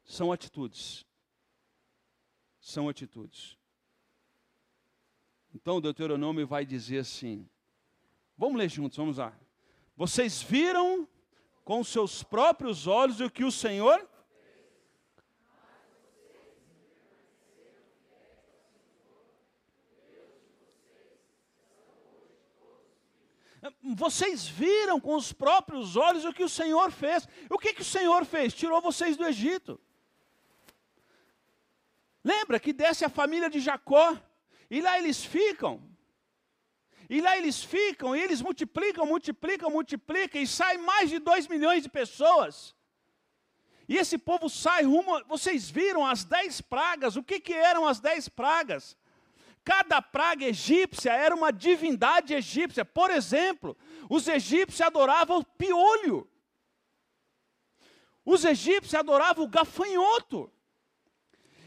são 0.03 0.33
atitudes. 0.33 1.05
São 2.59 2.89
atitudes. 2.89 3.59
Então, 5.55 5.77
o 5.77 5.81
Deuteronômio 5.83 6.47
vai 6.47 6.65
dizer 6.65 7.01
assim: 7.01 7.47
vamos 8.35 8.57
ler 8.57 8.71
juntos, 8.71 8.97
vamos 8.97 9.19
lá. 9.19 9.39
Vocês 9.95 10.41
viram 10.41 11.07
com 11.67 11.85
seus 11.85 12.23
próprios 12.23 12.87
olhos 12.87 13.21
o 13.21 13.29
que 13.29 13.45
o 13.45 13.53
Senhor 13.53 14.09
Vocês 23.97 24.47
viram 24.47 25.01
com 25.01 25.15
os 25.15 25.33
próprios 25.33 25.97
olhos 25.97 26.25
o 26.25 26.33
que 26.33 26.45
o 26.45 26.49
Senhor 26.49 26.91
fez. 26.91 27.27
O 27.49 27.59
que, 27.59 27.73
que 27.73 27.83
o 27.83 27.85
Senhor 27.85 28.25
fez? 28.25 28.53
Tirou 28.53 28.81
vocês 28.81 29.17
do 29.17 29.25
Egito. 29.25 29.81
Lembra 32.23 32.61
que 32.61 32.73
desce 32.73 33.05
a 33.05 33.09
família 33.09 33.51
de 33.51 33.61
Jacó, 33.61 34.17
e 34.71 34.81
lá 34.81 34.99
eles 34.99 35.25
ficam. 35.25 35.83
E 37.09 37.21
lá 37.21 37.37
eles 37.37 37.63
ficam, 37.63 38.17
e 38.17 38.21
eles 38.21 38.41
multiplicam, 38.41 39.05
multiplicam, 39.05 39.71
multiplicam, 39.71 40.41
e 40.41 40.47
sai 40.47 40.79
mais 40.79 41.11
de 41.11 41.19
dois 41.19 41.47
milhões 41.47 41.83
de 41.83 41.89
pessoas. 41.89 42.75
E 43.87 43.97
esse 43.99 44.17
povo 44.17 44.49
sai 44.49 44.85
rumo. 44.85 45.23
Vocês 45.27 45.69
viram 45.71 46.07
as 46.07 46.25
dez 46.25 46.61
pragas? 46.61 47.17
O 47.17 47.23
que, 47.23 47.39
que 47.39 47.53
eram 47.53 47.87
as 47.87 48.01
dez 48.01 48.29
pragas? 48.29 48.97
Cada 49.65 50.03
praga 50.03 50.45
egípcia 50.45 51.11
era 51.11 51.35
uma 51.35 51.51
divindade 51.51 52.35
egípcia. 52.35 52.85
Por 52.85 53.11
exemplo, 53.11 53.75
os 54.11 54.29
egípcios 54.29 54.83
adoravam 54.83 55.39
o 55.39 55.45
piolho. 55.45 56.29
Os 58.27 58.45
egípcios 58.45 58.95
adoravam 58.95 59.45
o 59.45 59.49
gafanhoto. 59.49 60.53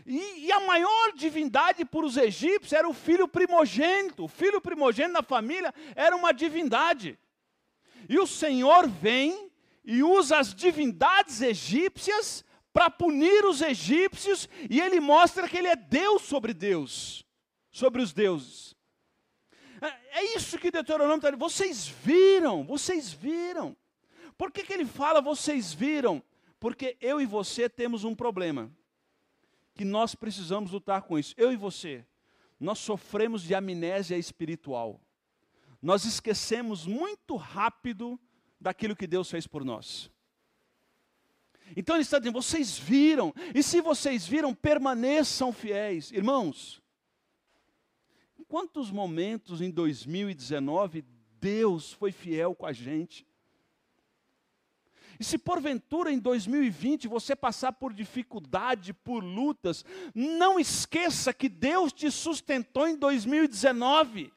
E, 0.05 0.45
e, 0.45 0.51
a 0.51 0.59
maior 0.61 1.11
divindade 1.13 1.83
para 1.83 2.05
os 2.05 2.15
egípcios 2.15 2.71
era 2.71 2.87
o 2.87 2.93
filho 2.93 3.27
primogênito. 3.27 4.25
O 4.25 4.27
filho 4.27 4.61
primogênito 4.61 5.15
da 5.15 5.23
família 5.23 5.73
era 5.95 6.15
uma 6.15 6.31
divindade. 6.31 7.19
E 8.07 8.19
o 8.19 8.27
Senhor 8.27 8.87
vem 8.87 9.51
e 9.83 10.03
usa 10.03 10.37
as 10.37 10.53
divindades 10.53 11.41
egípcias 11.41 12.45
para 12.71 12.91
punir 12.91 13.43
os 13.43 13.61
egípcios, 13.61 14.47
e 14.69 14.79
ele 14.79 14.99
mostra 14.99 15.47
que 15.47 15.57
ele 15.57 15.67
é 15.67 15.75
Deus 15.75 16.21
sobre 16.21 16.53
Deus 16.53 17.26
sobre 17.77 18.01
os 18.01 18.11
deuses. 18.11 18.75
É, 19.79 20.19
é 20.19 20.35
isso 20.35 20.57
que 20.57 20.71
Deuteronômio 20.71 21.17
está 21.17 21.29
dizendo. 21.29 21.39
Vocês 21.39 21.87
viram, 21.87 22.65
vocês 22.65 23.13
viram. 23.13 23.77
Por 24.35 24.51
que, 24.51 24.63
que 24.63 24.73
ele 24.73 24.85
fala 24.85 25.21
vocês 25.21 25.73
viram? 25.73 26.23
Porque 26.59 26.97
eu 26.99 27.21
e 27.21 27.25
você 27.27 27.69
temos 27.69 28.03
um 28.03 28.15
problema. 28.15 28.71
Que 29.75 29.85
nós 29.85 30.15
precisamos 30.15 30.71
lutar 30.71 31.03
com 31.03 31.19
isso. 31.19 31.35
Eu 31.37 31.51
e 31.51 31.55
você. 31.55 32.03
Nós 32.59 32.79
sofremos 32.79 33.43
de 33.43 33.53
amnésia 33.53 34.17
espiritual. 34.17 34.99
Nós 35.79 36.03
esquecemos 36.03 36.87
muito 36.87 37.35
rápido 37.35 38.19
daquilo 38.59 38.95
que 38.95 39.05
Deus 39.05 39.29
fez 39.29 39.45
por 39.45 39.63
nós. 39.63 40.09
Então 41.75 41.95
ele 41.95 42.01
está 42.01 42.17
dizendo: 42.17 42.41
vocês 42.41 42.75
viram, 42.75 43.31
e 43.53 43.61
se 43.61 43.81
vocês 43.81 44.25
viram, 44.25 44.51
permaneçam 44.55 45.53
fiéis. 45.53 46.11
Irmãos, 46.11 46.81
quantos 48.47 48.91
momentos 48.91 49.61
em 49.61 49.69
2019 49.69 51.05
Deus 51.39 51.93
foi 51.93 52.11
fiel 52.11 52.55
com 52.55 52.65
a 52.65 52.73
gente? 52.73 53.27
E 55.19 55.23
se 55.23 55.37
porventura 55.37 56.11
em 56.11 56.19
2020 56.19 57.07
você 57.07 57.35
passar 57.35 57.73
por 57.73 57.91
dificuldade, 57.91 58.93
por 58.93 59.23
lutas, 59.23 59.83
não 60.13 60.59
esqueça 60.59 61.33
que 61.33 61.49
Deus 61.49 61.91
te 61.91 62.11
sustentou 62.11 62.87
em 62.87 62.95
2019. 62.95 64.31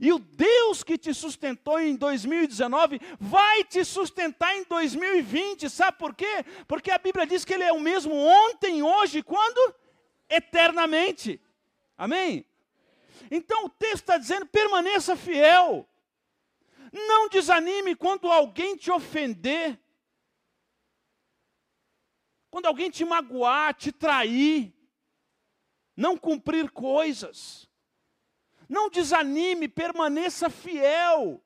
E 0.00 0.12
o 0.12 0.18
Deus 0.18 0.82
que 0.82 0.96
te 0.96 1.12
sustentou 1.12 1.78
em 1.78 1.94
2019 1.94 2.98
vai 3.20 3.62
te 3.64 3.84
sustentar 3.84 4.56
em 4.56 4.64
2020. 4.64 5.68
Sabe 5.68 5.98
por 5.98 6.14
quê? 6.14 6.44
Porque 6.66 6.90
a 6.90 6.98
Bíblia 6.98 7.26
diz 7.26 7.44
que 7.44 7.52
Ele 7.52 7.64
é 7.64 7.72
o 7.72 7.78
mesmo 7.78 8.14
ontem, 8.14 8.82
hoje, 8.82 9.22
quando? 9.22 9.74
Eternamente. 10.28 11.40
Amém? 11.98 12.46
Então 13.30 13.64
o 13.64 13.68
texto 13.68 14.02
está 14.02 14.18
dizendo: 14.18 14.46
permaneça 14.46 15.16
fiel. 15.16 15.88
Não 16.92 17.28
desanime 17.28 17.94
quando 17.94 18.30
alguém 18.30 18.76
te 18.76 18.90
ofender. 18.90 19.78
quando 22.50 22.66
alguém 22.66 22.90
te 22.90 23.04
magoar, 23.04 23.74
te 23.74 23.92
trair, 23.92 24.74
não 25.96 26.16
cumprir 26.16 26.70
coisas. 26.70 27.68
Não 28.68 28.90
desanime, 28.90 29.68
permaneça 29.68 30.50
fiel. 30.50 31.42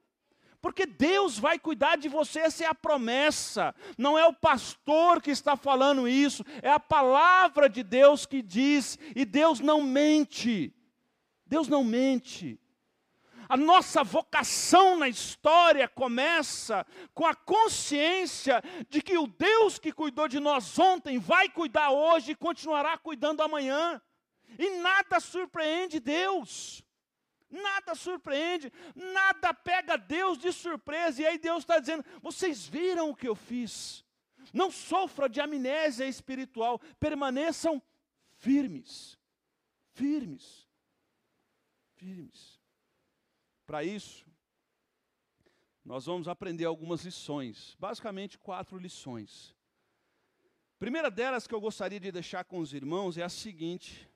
Porque 0.61 0.87
Deus 0.87 1.39
vai 1.39 1.59
cuidar 1.59 1.97
de 1.97 2.09
você, 2.09 2.41
essa 2.41 2.65
é 2.65 2.67
a 2.67 2.75
promessa. 2.75 3.75
Não 3.99 4.19
é 4.19 4.27
o 4.27 4.33
pastor 4.33 5.21
que 5.21 5.31
está 5.31 5.57
falando 5.57 6.09
isso, 6.09 6.45
é 6.63 6.71
a 6.71 6.81
palavra 6.81 7.69
de 7.69 7.83
Deus 7.83 8.25
que 8.25 8.41
diz, 8.41 8.99
e 9.15 9.27
Deus 9.27 9.61
não 9.61 9.83
mente. 9.83 10.75
Deus 11.55 11.69
não 11.69 11.85
mente. 11.85 12.59
A 13.49 13.57
nossa 13.57 14.03
vocação 14.03 14.99
na 14.99 15.09
história 15.09 15.87
começa 15.87 16.85
com 17.15 17.25
a 17.25 17.33
consciência 17.33 18.61
de 18.89 19.01
que 19.01 19.17
o 19.17 19.29
Deus 19.29 19.79
que 19.79 19.93
cuidou 19.93 20.27
de 20.27 20.41
nós 20.41 20.77
ontem 20.81 21.17
vai 21.17 21.49
cuidar 21.49 21.91
hoje 21.93 22.33
e 22.33 22.35
continuará 22.35 22.99
cuidando 22.99 23.41
amanhã. 23.41 24.03
E 24.59 24.81
nada 24.81 25.21
surpreende 25.21 26.01
Deus. 26.01 26.83
Nada 27.49 27.95
surpreende, 27.95 28.73
nada 28.97 29.55
pega 29.55 29.97
Deus 29.97 30.39
de 30.39 30.51
surpresa. 30.51 31.23
E 31.23 31.27
aí 31.27 31.39
Deus 31.39 31.59
está 31.59 31.79
dizendo: 31.79 32.05
vocês 32.21 32.67
viram 32.67 33.11
o 33.11 33.15
que 33.15 33.29
eu 33.29 33.37
fiz? 33.37 34.05
Não 34.53 34.73
sofra 34.73 35.29
de 35.29 35.41
amnésia 35.41 36.05
espiritual, 36.05 36.81
permaneçam 36.99 37.81
firmes. 38.39 39.17
Firmes. 39.93 40.64
Firmes. 42.05 42.61
Para 43.67 43.83
isso, 43.83 44.27
nós 45.83 46.05
vamos 46.05 46.29
aprender 46.29 46.67
algumas 46.67 47.03
lições, 47.03 47.75
basicamente 47.81 48.37
quatro 48.37 48.77
lições. 48.77 49.57
primeira 50.79 51.11
delas 51.11 51.47
que 51.47 51.55
eu 51.55 51.61
gostaria 51.63 51.99
de 51.99 52.13
deixar 52.13 52.45
com 52.45 52.59
os 52.59 52.75
irmãos 52.75 53.17
é 53.17 53.23
a 53.23 53.31
seguinte: 53.31 54.07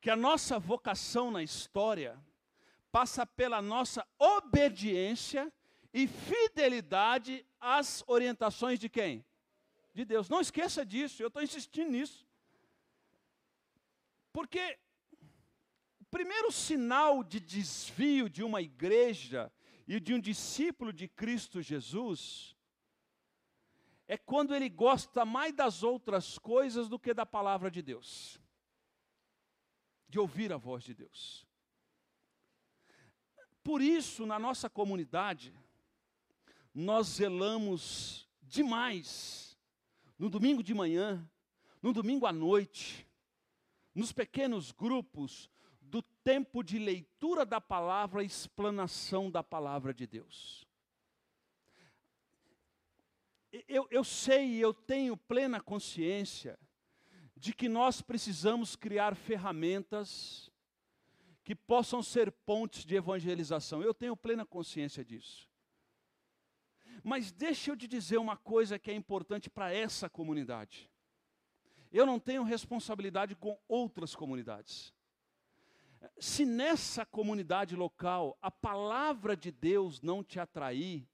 que 0.00 0.08
a 0.08 0.16
nossa 0.16 0.58
vocação 0.58 1.30
na 1.30 1.42
história 1.42 2.18
passa 2.90 3.26
pela 3.26 3.60
nossa 3.60 4.06
obediência 4.18 5.52
e 5.92 6.06
fidelidade 6.06 7.44
às 7.60 8.02
orientações 8.06 8.78
de 8.78 8.88
quem? 8.88 9.22
De 9.92 10.06
Deus. 10.06 10.30
Não 10.30 10.40
esqueça 10.40 10.86
disso, 10.86 11.22
eu 11.22 11.28
estou 11.28 11.42
insistindo 11.42 11.90
nisso. 11.90 12.26
Porque 14.32 14.78
primeiro 16.14 16.52
sinal 16.52 17.24
de 17.24 17.40
desvio 17.40 18.30
de 18.30 18.44
uma 18.44 18.62
igreja 18.62 19.52
e 19.84 19.98
de 19.98 20.14
um 20.14 20.20
discípulo 20.20 20.92
de 20.92 21.08
Cristo 21.08 21.60
Jesus 21.60 22.56
é 24.06 24.16
quando 24.16 24.54
ele 24.54 24.68
gosta 24.68 25.24
mais 25.24 25.52
das 25.52 25.82
outras 25.82 26.38
coisas 26.38 26.88
do 26.88 27.00
que 27.00 27.12
da 27.12 27.26
palavra 27.26 27.68
de 27.68 27.82
Deus, 27.82 28.38
de 30.08 30.20
ouvir 30.20 30.52
a 30.52 30.56
voz 30.56 30.84
de 30.84 30.94
Deus. 30.94 31.44
Por 33.64 33.82
isso, 33.82 34.24
na 34.24 34.38
nossa 34.38 34.70
comunidade, 34.70 35.52
nós 36.72 37.08
zelamos 37.08 38.30
demais, 38.40 39.58
no 40.16 40.30
domingo 40.30 40.62
de 40.62 40.74
manhã, 40.74 41.28
no 41.82 41.92
domingo 41.92 42.24
à 42.24 42.32
noite, 42.32 43.04
nos 43.92 44.12
pequenos 44.12 44.70
grupos, 44.70 45.50
tempo 46.24 46.64
de 46.64 46.78
leitura 46.78 47.44
da 47.44 47.60
palavra 47.60 48.24
explanação 48.24 49.30
da 49.30 49.42
palavra 49.42 49.92
de 49.92 50.06
Deus. 50.06 50.66
Eu, 53.68 53.86
eu 53.90 54.02
sei 54.02 54.46
e 54.46 54.60
eu 54.60 54.74
tenho 54.74 55.16
plena 55.16 55.60
consciência 55.60 56.58
de 57.36 57.52
que 57.52 57.68
nós 57.68 58.00
precisamos 58.00 58.74
criar 58.74 59.14
ferramentas 59.14 60.50
que 61.44 61.54
possam 61.54 62.02
ser 62.02 62.32
pontes 62.32 62.84
de 62.84 62.96
evangelização. 62.96 63.82
Eu 63.82 63.92
tenho 63.92 64.16
plena 64.16 64.46
consciência 64.46 65.04
disso. 65.04 65.48
Mas 67.02 67.30
deixa 67.30 67.70
eu 67.70 67.76
te 67.76 67.86
dizer 67.86 68.16
uma 68.16 68.36
coisa 68.36 68.78
que 68.78 68.90
é 68.90 68.94
importante 68.94 69.50
para 69.50 69.72
essa 69.72 70.08
comunidade. 70.08 70.90
Eu 71.92 72.06
não 72.06 72.18
tenho 72.18 72.42
responsabilidade 72.42 73.36
com 73.36 73.60
outras 73.68 74.16
comunidades. 74.16 74.92
Se 76.18 76.44
nessa 76.44 77.04
comunidade 77.04 77.76
local 77.76 78.36
a 78.40 78.50
palavra 78.50 79.36
de 79.36 79.50
Deus 79.50 80.00
não 80.00 80.22
te 80.22 80.38
atrair, 80.38 81.08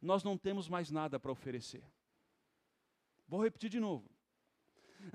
nós 0.00 0.22
não 0.22 0.38
temos 0.38 0.68
mais 0.68 0.90
nada 0.90 1.18
para 1.18 1.32
oferecer. 1.32 1.84
Vou 3.26 3.42
repetir 3.42 3.70
de 3.70 3.80
novo. 3.80 4.08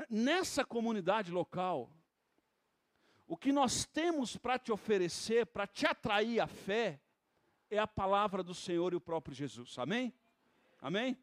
Nessa 0.09 0.63
comunidade 0.63 1.31
local, 1.31 1.91
o 3.27 3.35
que 3.35 3.51
nós 3.51 3.85
temos 3.85 4.37
para 4.37 4.59
te 4.59 4.71
oferecer, 4.71 5.45
para 5.47 5.65
te 5.65 5.85
atrair 5.85 6.39
à 6.39 6.47
fé, 6.47 7.01
é 7.69 7.79
a 7.79 7.87
palavra 7.87 8.43
do 8.43 8.53
Senhor 8.53 8.93
e 8.93 8.95
o 8.95 9.01
próprio 9.01 9.35
Jesus. 9.35 9.77
Amém? 9.79 10.13
Amém? 10.79 11.17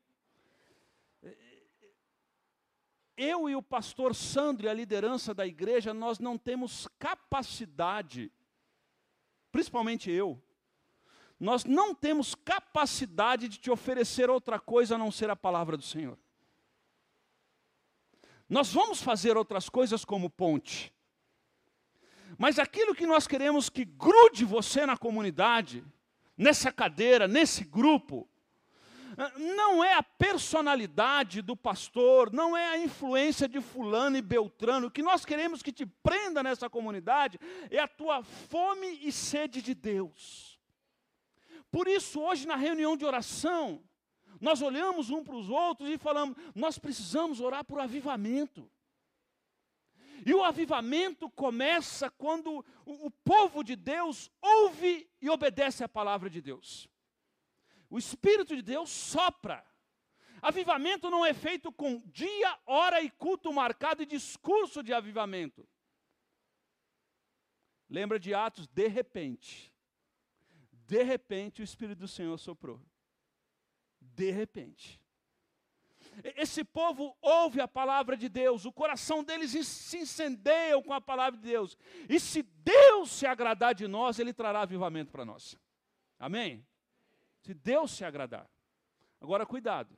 Eu 3.23 3.51
e 3.51 3.55
o 3.55 3.63
pastor 3.63 4.15
Sandro 4.15 4.65
e 4.65 4.71
a 4.71 4.73
liderança 4.73 5.35
da 5.35 5.47
igreja, 5.47 5.93
nós 5.93 6.19
não 6.19 6.39
temos 6.39 6.89
capacidade, 6.99 8.33
principalmente 9.53 10.11
eu, 10.11 10.43
nós 11.39 11.67
não 11.67 11.95
temos 11.95 12.35
capacidade 12.35 13.47
de 13.47 13.59
te 13.59 13.71
oferecer 13.71 14.31
outra 14.31 14.59
coisa 14.59 14.95
a 14.95 14.99
não 14.99 15.11
ser 15.11 15.29
a 15.29 15.37
palavra 15.37 15.77
do 15.77 15.83
Senhor. 15.83 16.19
Nós 18.49 18.73
vamos 18.73 19.03
fazer 19.03 19.37
outras 19.37 19.69
coisas 19.69 20.03
como 20.03 20.31
ponte. 20.31 20.91
Mas 22.39 22.59
aquilo 22.59 22.95
que 22.95 23.07
nós 23.07 23.27
queremos 23.27 23.69
que 23.69 23.85
grude 23.85 24.47
você 24.47 24.87
na 24.87 24.97
comunidade, 24.97 25.85
nessa 26.39 26.73
cadeira, 26.73 27.29
nesse 27.29 27.65
grupo, 27.65 28.27
não 29.37 29.85
é 29.85 29.95
a 29.95 30.03
personalidade 30.03 31.43
do 31.43 31.57
pastor, 31.57 32.33
não 32.33 32.57
é 32.57 32.69
a 32.69 32.79
influência 32.79 33.49
de 33.49 33.61
fulano 33.61 34.17
e 34.17 34.23
beltrano. 34.23 34.87
O 34.87 34.91
que 34.91 35.03
nós 35.03 35.25
queremos 35.25 35.63
que 35.63 35.73
te 35.73 35.85
prenda 35.85 36.43
nessa 36.43 36.71
comunidade 36.71 37.39
é 37.71 37.79
a 37.79 37.89
tua 37.89 38.23
fome 38.23 38.99
e 39.03 39.13
sede 39.13 39.61
de 39.61 39.75
Deus. 39.75 40.59
Por 41.71 41.87
isso, 41.87 42.21
hoje 42.21 42.47
na 42.47 42.57
reunião 42.57 42.97
de 42.97 43.05
oração, 43.05 43.83
nós 44.41 44.63
olhamos 44.63 45.11
um 45.11 45.23
para 45.23 45.37
os 45.37 45.51
outros 45.51 45.91
e 45.91 45.99
falamos: 45.99 46.37
nós 46.55 46.79
precisamos 46.79 47.41
orar 47.41 47.65
por 47.65 47.79
avivamento. 47.79 48.71
E 50.25 50.35
o 50.35 50.45
avivamento 50.45 51.31
começa 51.31 52.11
quando 52.11 52.65
o, 52.85 53.07
o 53.07 53.11
povo 53.11 53.63
de 53.63 53.75
Deus 53.75 54.31
ouve 54.41 55.09
e 55.21 55.31
obedece 55.31 55.83
à 55.83 55.89
palavra 55.89 56.29
de 56.29 56.41
Deus. 56.43 56.89
O 57.91 57.99
Espírito 57.99 58.55
de 58.55 58.63
Deus 58.63 58.89
sopra. 58.89 59.67
Avivamento 60.41 61.11
não 61.11 61.27
é 61.27 61.35
feito 61.35 61.71
com 61.71 62.01
dia, 62.07 62.59
hora 62.65 63.03
e 63.03 63.11
culto 63.11 63.53
marcado 63.53 64.03
e 64.03 64.07
discurso 64.07 64.83
de 64.83 64.95
avivamento. 64.95 65.69
Lembra 67.89 68.19
de 68.19 68.33
Atos? 68.33 68.69
De 68.69 68.87
repente. 68.87 69.75
De 70.87 71.03
repente 71.03 71.61
o 71.61 71.65
Espírito 71.65 71.99
do 71.99 72.09
Senhor 72.09 72.39
soprou. 72.39 72.81
De 74.01 74.31
repente. 74.31 75.01
Esse 76.37 76.65
povo 76.65 77.17
ouve 77.21 77.61
a 77.61 77.69
palavra 77.69 78.17
de 78.17 78.29
Deus, 78.29 78.65
o 78.65 78.73
coração 78.73 79.23
deles 79.23 79.53
se 79.67 79.99
incendeia 79.99 80.81
com 80.83 80.93
a 80.93 81.01
palavra 81.01 81.39
de 81.39 81.47
Deus. 81.47 81.77
E 82.09 82.19
se 82.19 82.43
Deus 82.43 83.11
se 83.11 83.27
agradar 83.27 83.75
de 83.75 83.87
nós, 83.87 84.19
Ele 84.19 84.33
trará 84.33 84.63
avivamento 84.63 85.13
para 85.13 85.25
nós. 85.25 85.57
Amém? 86.19 86.67
Se 87.43 87.55
Deus 87.55 87.91
se 87.93 88.05
agradar. 88.05 88.49
Agora, 89.21 89.45
cuidado. 89.47 89.97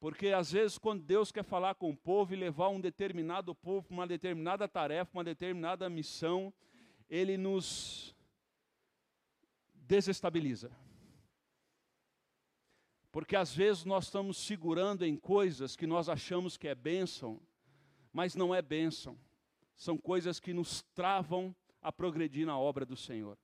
Porque 0.00 0.28
às 0.28 0.52
vezes, 0.52 0.78
quando 0.78 1.02
Deus 1.02 1.32
quer 1.32 1.42
falar 1.42 1.74
com 1.74 1.90
o 1.90 1.96
povo 1.96 2.32
e 2.32 2.36
levar 2.36 2.68
um 2.68 2.80
determinado 2.80 3.54
povo 3.54 3.88
para 3.88 3.94
uma 3.94 4.06
determinada 4.06 4.68
tarefa, 4.68 5.16
uma 5.16 5.24
determinada 5.24 5.88
missão, 5.90 6.52
Ele 7.08 7.36
nos 7.36 8.14
desestabiliza. 9.74 10.70
Porque 13.10 13.34
às 13.34 13.52
vezes 13.52 13.84
nós 13.84 14.04
estamos 14.04 14.36
segurando 14.36 15.04
em 15.04 15.16
coisas 15.16 15.74
que 15.74 15.86
nós 15.86 16.08
achamos 16.08 16.56
que 16.56 16.68
é 16.68 16.74
bênção, 16.74 17.40
mas 18.12 18.36
não 18.36 18.54
é 18.54 18.62
bênção. 18.62 19.18
São 19.74 19.98
coisas 19.98 20.38
que 20.38 20.52
nos 20.52 20.82
travam 20.94 21.54
a 21.80 21.90
progredir 21.90 22.46
na 22.46 22.58
obra 22.58 22.84
do 22.84 22.96
Senhor. 22.96 23.36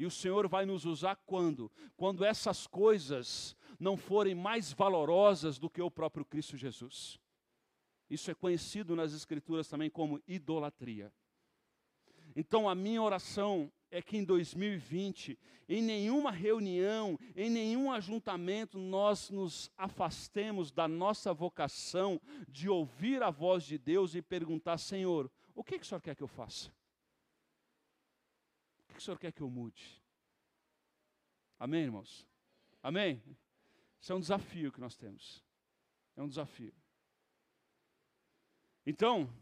E 0.00 0.06
o 0.06 0.10
Senhor 0.10 0.48
vai 0.48 0.64
nos 0.64 0.86
usar 0.86 1.14
quando? 1.26 1.70
Quando 1.94 2.24
essas 2.24 2.66
coisas 2.66 3.54
não 3.78 3.98
forem 3.98 4.34
mais 4.34 4.72
valorosas 4.72 5.58
do 5.58 5.68
que 5.68 5.82
o 5.82 5.90
próprio 5.90 6.24
Cristo 6.24 6.56
Jesus. 6.56 7.20
Isso 8.08 8.30
é 8.30 8.34
conhecido 8.34 8.96
nas 8.96 9.12
Escrituras 9.12 9.68
também 9.68 9.90
como 9.90 10.18
idolatria. 10.26 11.12
Então 12.34 12.66
a 12.66 12.74
minha 12.74 13.02
oração 13.02 13.70
é 13.90 14.00
que 14.00 14.16
em 14.16 14.24
2020, 14.24 15.38
em 15.68 15.82
nenhuma 15.82 16.30
reunião, 16.30 17.18
em 17.36 17.50
nenhum 17.50 17.92
ajuntamento, 17.92 18.78
nós 18.78 19.28
nos 19.28 19.70
afastemos 19.76 20.72
da 20.72 20.88
nossa 20.88 21.34
vocação 21.34 22.18
de 22.48 22.70
ouvir 22.70 23.22
a 23.22 23.28
voz 23.28 23.64
de 23.64 23.76
Deus 23.76 24.14
e 24.14 24.22
perguntar: 24.22 24.78
Senhor, 24.78 25.30
o 25.54 25.62
que, 25.62 25.78
que 25.78 25.84
o 25.84 25.86
Senhor 25.86 26.00
quer 26.00 26.16
que 26.16 26.22
eu 26.22 26.28
faça? 26.28 26.72
Que 29.00 29.02
o 29.02 29.06
Senhor 29.06 29.18
quer 29.18 29.32
que 29.32 29.40
eu 29.40 29.48
mude? 29.48 29.98
Amém, 31.58 31.84
irmãos? 31.84 32.28
Amém? 32.82 33.22
Isso 33.98 34.12
é 34.12 34.14
um 34.14 34.20
desafio 34.20 34.70
que 34.70 34.78
nós 34.78 34.94
temos. 34.94 35.42
É 36.14 36.22
um 36.22 36.28
desafio. 36.28 36.74
Então, 38.84 39.32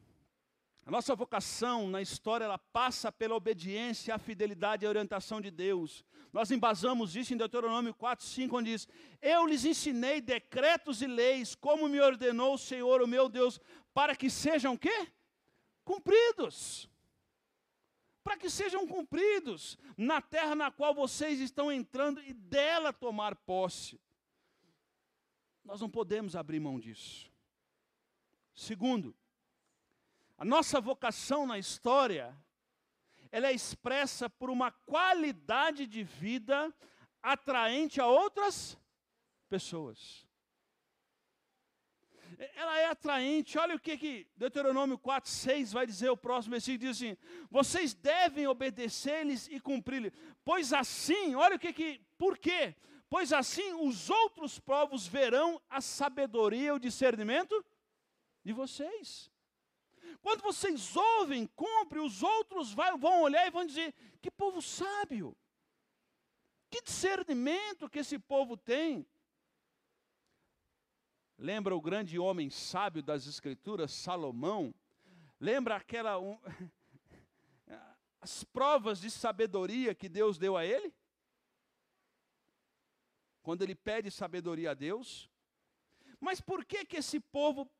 a 0.86 0.92
nossa 0.92 1.12
vocação 1.16 1.88
na 1.88 2.00
história 2.00 2.44
ela 2.44 2.56
passa 2.56 3.10
pela 3.10 3.34
obediência, 3.34 4.14
a 4.14 4.18
fidelidade 4.18 4.84
e 4.84 4.86
a 4.86 4.90
orientação 4.90 5.40
de 5.40 5.50
Deus. 5.50 6.04
Nós 6.32 6.52
embasamos 6.52 7.16
isso 7.16 7.34
em 7.34 7.36
Deuteronômio 7.36 7.92
4, 7.92 8.24
5, 8.24 8.56
onde 8.58 8.70
diz: 8.70 8.86
Eu 9.20 9.44
lhes 9.44 9.64
ensinei 9.64 10.20
decretos 10.20 11.02
e 11.02 11.08
leis, 11.08 11.56
como 11.56 11.88
me 11.88 12.00
ordenou 12.00 12.54
o 12.54 12.58
Senhor, 12.58 13.02
o 13.02 13.08
meu 13.08 13.28
Deus, 13.28 13.60
para 13.92 14.14
que 14.14 14.30
sejam 14.30 14.76
quê? 14.76 15.08
Cumpridos. 15.84 16.88
Para 18.28 18.36
que 18.36 18.50
sejam 18.50 18.86
cumpridos 18.86 19.78
na 19.96 20.20
terra 20.20 20.54
na 20.54 20.70
qual 20.70 20.92
vocês 20.94 21.40
estão 21.40 21.72
entrando 21.72 22.20
e 22.20 22.34
dela 22.34 22.92
tomar 22.92 23.34
posse. 23.34 23.98
Nós 25.64 25.80
não 25.80 25.88
podemos 25.88 26.36
abrir 26.36 26.60
mão 26.60 26.78
disso. 26.78 27.32
Segundo, 28.54 29.16
a 30.36 30.44
nossa 30.44 30.78
vocação 30.78 31.46
na 31.46 31.58
história, 31.58 32.36
ela 33.32 33.46
é 33.46 33.54
expressa 33.54 34.28
por 34.28 34.50
uma 34.50 34.70
qualidade 34.70 35.86
de 35.86 36.04
vida 36.04 36.70
atraente 37.22 37.98
a 37.98 38.06
outras 38.06 38.76
pessoas. 39.48 40.27
Ela 42.54 42.78
é 42.78 42.86
atraente. 42.86 43.58
Olha 43.58 43.74
o 43.74 43.80
que, 43.80 43.98
que 43.98 44.26
Deuteronômio 44.36 44.96
4, 44.96 45.28
6 45.28 45.72
vai 45.72 45.86
dizer, 45.86 46.08
o 46.08 46.16
próximo 46.16 46.52
versículo 46.52 46.78
diz 46.78 46.96
assim: 46.96 47.16
Vocês 47.50 47.94
devem 47.94 48.46
obedecer-lhes 48.46 49.48
e 49.48 49.58
cumprir-lhes. 49.58 50.12
Pois 50.44 50.72
assim, 50.72 51.34
olha 51.34 51.56
o 51.56 51.58
que 51.58 51.72
que. 51.72 52.00
Por 52.16 52.38
quê? 52.38 52.76
Pois 53.10 53.32
assim 53.32 53.72
os 53.74 54.08
outros 54.08 54.60
povos 54.60 55.06
verão 55.06 55.60
a 55.68 55.80
sabedoria 55.80 56.68
e 56.68 56.72
o 56.72 56.78
discernimento 56.78 57.64
de 58.44 58.52
vocês. 58.52 59.30
Quando 60.20 60.42
vocês 60.42 60.96
ouvem, 60.96 61.46
cumpre, 61.56 61.98
os 61.98 62.22
outros 62.22 62.72
vão 62.72 63.22
olhar 63.22 63.46
e 63.46 63.50
vão 63.50 63.66
dizer: 63.66 63.92
que 64.20 64.30
povo 64.30 64.62
sábio, 64.62 65.36
que 66.70 66.82
discernimento 66.82 67.88
que 67.88 67.98
esse 67.98 68.18
povo 68.18 68.56
tem. 68.56 69.06
Lembra 71.38 71.76
o 71.76 71.80
grande 71.80 72.18
homem 72.18 72.50
sábio 72.50 73.00
das 73.00 73.28
Escrituras, 73.28 73.92
Salomão? 73.92 74.74
Lembra 75.38 75.76
aquela. 75.76 76.18
Um, 76.18 76.36
as 78.20 78.42
provas 78.42 79.00
de 79.00 79.08
sabedoria 79.08 79.94
que 79.94 80.08
Deus 80.08 80.36
deu 80.36 80.56
a 80.56 80.66
ele? 80.66 80.92
Quando 83.40 83.62
ele 83.62 83.76
pede 83.76 84.10
sabedoria 84.10 84.72
a 84.72 84.74
Deus. 84.74 85.30
Mas 86.20 86.40
por 86.40 86.64
que 86.64 86.84
que 86.84 86.96
esse 86.96 87.20
povo 87.20 87.70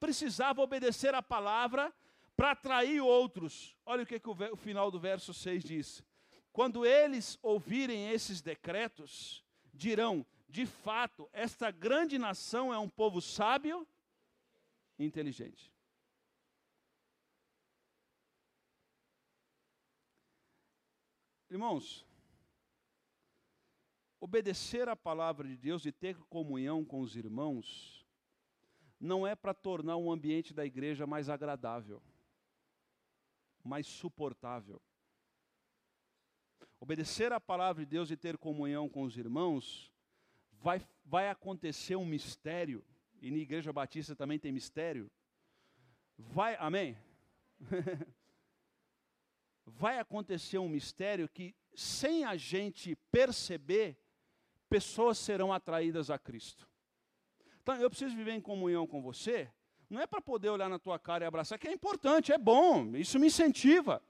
precisava 0.00 0.62
obedecer 0.62 1.14
a 1.14 1.22
palavra 1.22 1.94
para 2.36 2.52
atrair 2.52 3.00
outros. 3.00 3.76
Olha 3.84 4.04
o 4.04 4.06
que, 4.06 4.20
que 4.20 4.28
o, 4.28 4.36
o 4.52 4.56
final 4.56 4.90
do 4.90 4.98
verso 4.98 5.34
6 5.34 5.64
diz. 5.64 6.04
Quando 6.52 6.86
eles 6.86 7.38
ouvirem 7.42 8.10
esses 8.10 8.40
decretos, 8.40 9.44
dirão: 9.74 10.24
de 10.48 10.64
fato, 10.64 11.28
esta 11.32 11.70
grande 11.70 12.18
nação 12.18 12.72
é 12.72 12.78
um 12.78 12.88
povo 12.88 13.20
sábio 13.20 13.86
e 14.98 15.04
inteligente. 15.04 15.72
Irmãos, 21.50 22.06
obedecer 24.20 24.88
a 24.88 24.96
palavra 24.96 25.46
de 25.46 25.56
Deus 25.56 25.84
e 25.84 25.92
ter 25.92 26.16
comunhão 26.24 26.84
com 26.84 27.00
os 27.00 27.14
irmãos 27.14 28.06
não 28.98 29.26
é 29.26 29.34
para 29.34 29.54
tornar 29.54 29.96
um 29.96 30.10
ambiente 30.10 30.52
da 30.52 30.64
igreja 30.64 31.06
mais 31.06 31.28
agradável, 31.28 32.02
mais 33.62 33.86
suportável. 33.86 34.80
Obedecer 36.80 37.32
à 37.32 37.40
palavra 37.40 37.84
de 37.84 37.90
Deus 37.90 38.10
e 38.10 38.16
ter 38.16 38.36
comunhão 38.36 38.88
com 38.88 39.02
os 39.02 39.16
irmãos, 39.16 39.92
vai, 40.62 40.80
vai 41.04 41.28
acontecer 41.28 41.96
um 41.96 42.04
mistério, 42.06 42.84
e 43.20 43.30
na 43.30 43.38
igreja 43.38 43.72
batista 43.72 44.14
também 44.14 44.38
tem 44.38 44.52
mistério. 44.52 45.10
Vai, 46.16 46.56
amém? 46.58 46.96
vai 49.66 49.98
acontecer 49.98 50.58
um 50.58 50.68
mistério 50.68 51.28
que, 51.28 51.54
sem 51.74 52.24
a 52.24 52.36
gente 52.36 52.96
perceber, 53.10 53.96
pessoas 54.68 55.18
serão 55.18 55.52
atraídas 55.52 56.10
a 56.10 56.18
Cristo. 56.18 56.68
Então, 57.62 57.76
eu 57.76 57.90
preciso 57.90 58.16
viver 58.16 58.32
em 58.32 58.40
comunhão 58.40 58.86
com 58.86 59.02
você, 59.02 59.50
não 59.90 60.00
é 60.00 60.06
para 60.06 60.20
poder 60.20 60.50
olhar 60.50 60.68
na 60.68 60.78
tua 60.78 60.98
cara 60.98 61.24
e 61.24 61.26
abraçar, 61.26 61.58
que 61.58 61.68
é 61.68 61.72
importante, 61.72 62.32
é 62.32 62.38
bom, 62.38 62.94
isso 62.96 63.18
me 63.18 63.26
incentiva. 63.26 64.02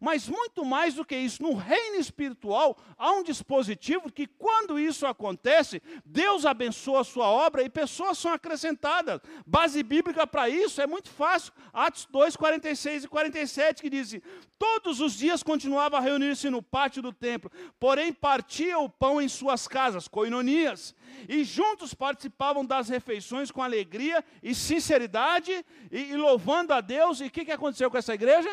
Mas 0.00 0.28
muito 0.28 0.64
mais 0.64 0.94
do 0.94 1.04
que 1.04 1.16
isso, 1.16 1.42
no 1.42 1.54
reino 1.54 1.96
espiritual 1.96 2.76
há 2.98 3.12
um 3.12 3.22
dispositivo 3.22 4.10
que, 4.10 4.26
quando 4.26 4.78
isso 4.78 5.06
acontece, 5.06 5.82
Deus 6.04 6.44
abençoa 6.44 7.00
a 7.00 7.04
sua 7.04 7.28
obra 7.28 7.62
e 7.62 7.68
pessoas 7.68 8.18
são 8.18 8.32
acrescentadas. 8.32 9.20
Base 9.46 9.82
bíblica 9.82 10.26
para 10.26 10.48
isso 10.48 10.80
é 10.80 10.86
muito 10.86 11.10
fácil. 11.10 11.52
Atos 11.72 12.06
2, 12.10 12.36
46 12.36 13.04
e 13.04 13.08
47, 13.08 13.82
que 13.82 13.90
dizem: 13.90 14.22
Todos 14.58 15.00
os 15.00 15.14
dias 15.14 15.42
continuava 15.42 15.96
a 15.96 16.00
reunir-se 16.00 16.48
no 16.48 16.62
pátio 16.62 17.02
do 17.02 17.12
templo, 17.12 17.50
porém 17.80 18.12
partia 18.12 18.78
o 18.78 18.88
pão 18.88 19.20
em 19.20 19.28
suas 19.28 19.66
casas, 19.66 20.06
coinonias, 20.06 20.94
e 21.28 21.44
juntos 21.44 21.94
participavam 21.94 22.64
das 22.64 22.88
refeições 22.88 23.50
com 23.50 23.62
alegria 23.62 24.24
e 24.42 24.54
sinceridade, 24.54 25.64
e, 25.90 26.12
e 26.12 26.16
louvando 26.16 26.72
a 26.72 26.80
Deus. 26.80 27.20
E 27.20 27.26
o 27.26 27.30
que, 27.30 27.44
que 27.44 27.52
aconteceu 27.52 27.90
com 27.90 27.98
essa 27.98 28.14
igreja? 28.14 28.50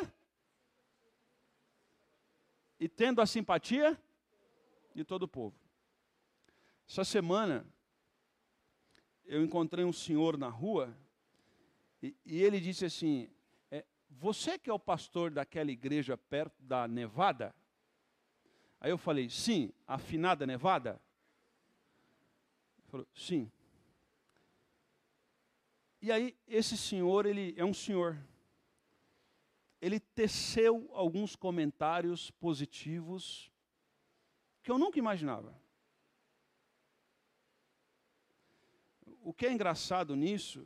E 2.79 2.87
tendo 2.87 3.21
a 3.21 3.25
simpatia 3.25 3.99
de 4.95 5.03
todo 5.03 5.23
o 5.23 5.27
povo. 5.27 5.59
Essa 6.87 7.03
semana, 7.03 7.65
eu 9.25 9.43
encontrei 9.43 9.85
um 9.85 9.93
senhor 9.93 10.37
na 10.37 10.47
rua 10.47 10.97
e, 12.01 12.15
e 12.25 12.41
ele 12.41 12.59
disse 12.59 12.85
assim: 12.85 13.29
é, 13.69 13.85
Você 14.09 14.57
que 14.57 14.69
é 14.69 14.73
o 14.73 14.79
pastor 14.79 15.29
daquela 15.29 15.71
igreja 15.71 16.17
perto 16.17 16.55
da 16.63 16.87
Nevada? 16.87 17.53
Aí 18.79 18.89
eu 18.89 18.97
falei: 18.97 19.29
Sim, 19.29 19.71
afinada 19.85 20.47
Nevada? 20.47 21.01
Ele 22.77 22.87
falou: 22.87 23.07
Sim. 23.13 23.51
E 26.01 26.11
aí, 26.13 26.35
esse 26.47 26.77
senhor, 26.77 27.25
ele 27.25 27.53
é 27.57 27.65
um 27.65 27.73
senhor 27.73 28.17
ele 29.81 29.99
teceu 29.99 30.89
alguns 30.93 31.35
comentários 31.35 32.31
positivos 32.31 33.51
que 34.61 34.71
eu 34.71 34.77
nunca 34.77 34.99
imaginava. 34.99 35.57
O 39.21 39.33
que 39.33 39.45
é 39.45 39.51
engraçado 39.51 40.15
nisso 40.15 40.65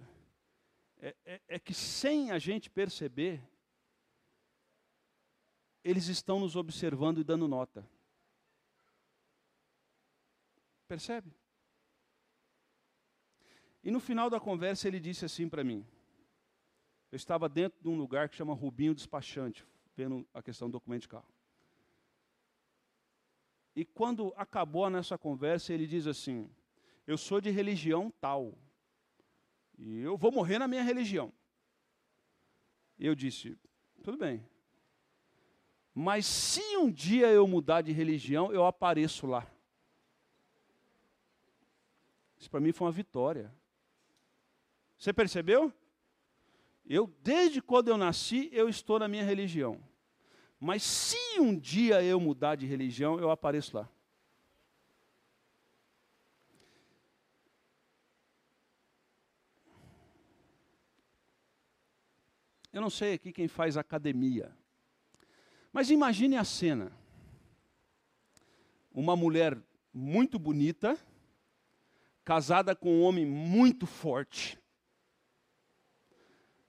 é, 0.98 1.16
é, 1.26 1.42
é, 1.48 1.60
que, 1.60 1.74
sem 1.74 2.32
a 2.32 2.40
gente 2.40 2.70
perceber, 2.70 3.42
eles 5.84 6.08
estão 6.08 6.40
nos 6.40 6.56
observando 6.56 7.20
e 7.20 7.24
dando 7.24 7.48
nota. 7.48 7.88
Percebe? 10.88 11.36
E 13.84 13.92
no 13.92 14.00
final 14.00 14.30
da 14.30 14.40
conversa 14.40 14.88
ele 14.88 15.00
disse 15.00 15.26
assim 15.26 15.50
para 15.50 15.64
mim: 15.64 15.86
eu 17.14 17.16
estava 17.16 17.48
dentro 17.48 17.80
de 17.80 17.88
um 17.88 17.96
lugar 17.96 18.28
que 18.28 18.36
chama 18.36 18.56
Rubinho 18.56 18.96
Despachante, 18.96 19.64
vendo 19.96 20.28
a 20.34 20.42
questão 20.42 20.68
do 20.68 20.72
documento 20.72 21.04
de 21.04 21.10
carro. 21.10 21.32
E 23.76 23.86
quando 23.86 24.34
acabou 24.36 24.84
a 24.84 24.90
nossa 24.90 25.16
conversa, 25.16 25.72
ele 25.72 25.86
diz 25.86 26.08
assim: 26.08 26.50
Eu 27.06 27.16
sou 27.16 27.40
de 27.40 27.52
religião 27.52 28.12
tal. 28.20 28.58
E 29.78 30.00
eu 30.00 30.18
vou 30.18 30.32
morrer 30.32 30.58
na 30.58 30.68
minha 30.68 30.82
religião. 30.82 31.32
Eu 32.98 33.14
disse: 33.14 33.60
Tudo 34.04 34.18
bem. 34.18 34.44
Mas 35.94 36.26
se 36.26 36.78
um 36.78 36.92
dia 36.92 37.28
eu 37.28 37.48
mudar 37.48 37.84
de 37.84 37.92
religião, 37.92 38.52
eu 38.52 38.66
apareço 38.66 39.28
lá. 39.28 39.48
Isso 42.40 42.50
para 42.50 42.60
mim 42.60 42.72
foi 42.72 42.88
uma 42.88 42.92
vitória. 42.92 43.54
Você 44.98 45.14
percebeu? 45.14 45.72
Eu, 46.86 47.08
desde 47.22 47.62
quando 47.62 47.88
eu 47.88 47.98
nasci, 47.98 48.50
eu 48.52 48.68
estou 48.68 49.00
na 49.00 49.08
minha 49.08 49.24
religião. 49.24 49.82
Mas 50.60 50.84
se 50.84 51.40
um 51.40 51.58
dia 51.58 52.04
eu 52.04 52.20
mudar 52.20 52.56
de 52.56 52.66
religião, 52.66 53.20
eu 53.20 53.30
apareço 53.30 53.76
lá. 53.76 53.90
Eu 62.72 62.82
não 62.82 62.90
sei 62.90 63.14
aqui 63.14 63.32
quem 63.32 63.48
faz 63.48 63.78
academia. 63.78 64.52
Mas 65.72 65.92
imagine 65.92 66.38
a 66.38 66.44
cena. 66.44 66.92
Uma 68.92 69.16
mulher 69.16 69.62
muito 69.94 70.40
bonita, 70.40 70.98
casada 72.24 72.76
com 72.76 73.00
um 73.00 73.04
homem 73.04 73.26
muito 73.26 73.86
forte. 73.86 74.63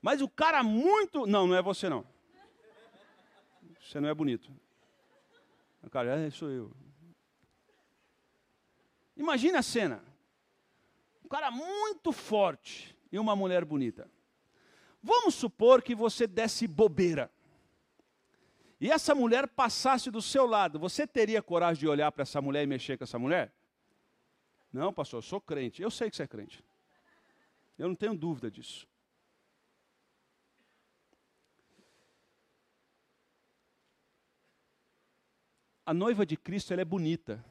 Mas 0.04 0.20
o 0.20 0.28
cara 0.28 0.62
muito. 0.62 1.26
Não, 1.26 1.46
não 1.46 1.54
é 1.54 1.62
você 1.62 1.88
não. 1.88 2.04
Você 3.80 3.98
não 3.98 4.06
é 4.06 4.12
bonito. 4.12 4.52
O 5.82 5.88
cara, 5.88 6.20
é, 6.20 6.28
sou 6.28 6.50
eu. 6.50 6.70
Imagine 9.16 9.56
a 9.56 9.62
cena. 9.62 10.04
Um 11.24 11.28
cara 11.28 11.50
muito 11.50 12.12
forte 12.12 12.94
e 13.10 13.18
uma 13.18 13.34
mulher 13.34 13.64
bonita. 13.64 14.06
Vamos 15.02 15.36
supor 15.36 15.80
que 15.80 15.94
você 15.94 16.26
desse 16.26 16.68
bobeira. 16.68 17.32
E 18.78 18.90
essa 18.90 19.14
mulher 19.14 19.48
passasse 19.48 20.10
do 20.10 20.20
seu 20.20 20.44
lado. 20.44 20.78
Você 20.78 21.06
teria 21.06 21.40
coragem 21.40 21.80
de 21.80 21.88
olhar 21.88 22.12
para 22.12 22.24
essa 22.24 22.42
mulher 22.42 22.62
e 22.62 22.66
mexer 22.66 22.98
com 22.98 23.04
essa 23.04 23.18
mulher? 23.18 23.54
Não, 24.70 24.92
pastor, 24.92 25.16
eu 25.16 25.22
sou 25.22 25.40
crente. 25.40 25.80
Eu 25.80 25.90
sei 25.90 26.10
que 26.10 26.16
você 26.16 26.24
é 26.24 26.28
crente. 26.28 26.62
Eu 27.78 27.88
não 27.88 27.94
tenho 27.94 28.14
dúvida 28.14 28.50
disso. 28.50 28.86
A 35.84 35.92
noiva 35.92 36.24
de 36.24 36.36
Cristo 36.36 36.72
ela 36.72 36.82
é 36.82 36.84
bonita. 36.84 37.44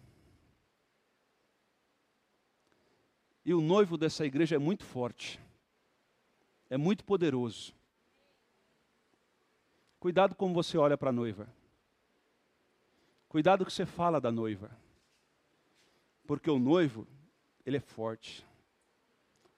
E 3.45 3.53
o 3.53 3.61
noivo 3.61 3.97
dessa 3.97 4.25
igreja 4.25 4.55
é 4.55 4.59
muito 4.59 4.83
forte 4.83 5.39
é 6.73 6.77
muito 6.77 7.03
poderoso. 7.03 7.71
Cuidado 9.99 10.33
como 10.33 10.55
você 10.55 10.75
olha 10.75 10.97
para 10.97 11.11
a 11.11 11.13
noiva. 11.13 11.47
Cuidado 13.29 13.63
que 13.63 13.71
você 13.71 13.85
fala 13.85 14.19
da 14.19 14.31
noiva. 14.31 14.71
Porque 16.25 16.49
o 16.49 16.57
noivo, 16.57 17.07
ele 17.63 17.77
é 17.77 17.79
forte. 17.79 18.43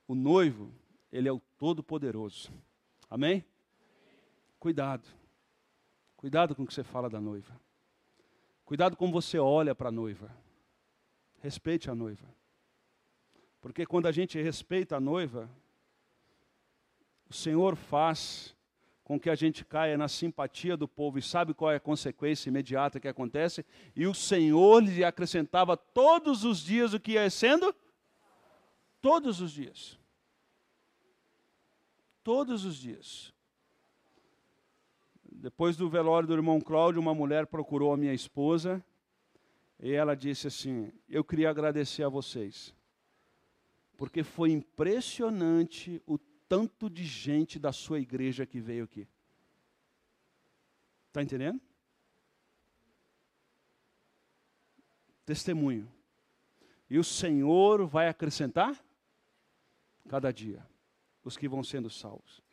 O 0.06 0.14
noivo, 0.14 0.70
ele 1.10 1.30
é 1.30 1.32
o 1.32 1.40
todo-poderoso. 1.58 2.52
Amém? 3.10 3.46
Cuidado. 4.60 5.08
Cuidado 6.18 6.54
com 6.54 6.64
o 6.64 6.68
que 6.68 6.74
você 6.74 6.84
fala 6.84 7.10
da 7.10 7.22
noiva. 7.22 7.58
Cuidado 8.66 8.98
como 8.98 9.14
você 9.14 9.38
olha 9.38 9.76
para 9.76 9.90
a 9.90 9.92
noiva. 9.92 10.36
Respeite 11.40 11.90
a 11.90 11.96
noiva. 11.96 12.26
Porque 13.62 13.86
quando 13.86 14.08
a 14.08 14.12
gente 14.12 14.42
respeita 14.42 14.98
a 14.98 15.00
noiva, 15.00 15.48
o 17.30 17.34
Senhor 17.34 17.76
faz 17.76 18.56
com 19.04 19.20
que 19.20 19.30
a 19.30 19.36
gente 19.36 19.64
caia 19.64 19.96
na 19.96 20.08
simpatia 20.08 20.76
do 20.76 20.88
povo 20.88 21.20
e 21.20 21.22
sabe 21.22 21.54
qual 21.54 21.72
é 21.72 21.76
a 21.76 21.80
consequência 21.80 22.50
imediata 22.50 23.00
que 23.00 23.08
acontece? 23.08 23.64
E 23.96 24.08
o 24.08 24.16
Senhor 24.16 24.84
lhe 24.84 25.04
acrescentava 25.04 25.78
todos 25.78 26.44
os 26.44 26.60
dias 26.60 26.92
o 26.92 27.00
que 27.00 27.12
ia 27.12 27.30
sendo? 27.30 27.74
Todos 29.00 29.42
os 29.42 29.52
dias. 29.52 30.00
Todos 32.24 32.66
os 32.66 32.78
dias. 32.78 33.35
Depois 35.38 35.76
do 35.76 35.90
velório 35.90 36.28
do 36.28 36.34
irmão 36.34 36.60
Cláudio, 36.62 37.02
uma 37.02 37.14
mulher 37.14 37.46
procurou 37.48 37.94
a 37.94 37.98
minha 37.98 38.14
esposa 38.14 38.84
e 39.80 39.92
ela 39.92 40.16
disse 40.16 40.48
assim: 40.48 40.92
Eu 41.10 41.24
queria 41.24 41.50
agradecer 41.50 42.04
a 42.04 42.10
vocês, 42.10 42.74
porque 43.98 44.24
foi 44.24 44.52
impressionante 44.52 46.02
o 46.06 46.18
tanto 46.48 46.90
de 46.90 47.04
gente 47.04 47.60
da 47.60 47.72
sua 47.72 48.00
igreja 48.00 48.46
que 48.46 48.60
veio 48.60 48.86
aqui. 48.86 49.08
Está 51.08 51.22
entendendo? 51.22 51.60
Testemunho. 55.26 55.92
E 56.90 57.00
o 57.00 57.04
Senhor 57.04 57.86
vai 57.88 58.08
acrescentar 58.08 58.80
cada 60.08 60.32
dia 60.32 60.66
os 61.24 61.36
que 61.36 61.48
vão 61.48 61.64
sendo 61.64 61.90
salvos. 61.90 62.45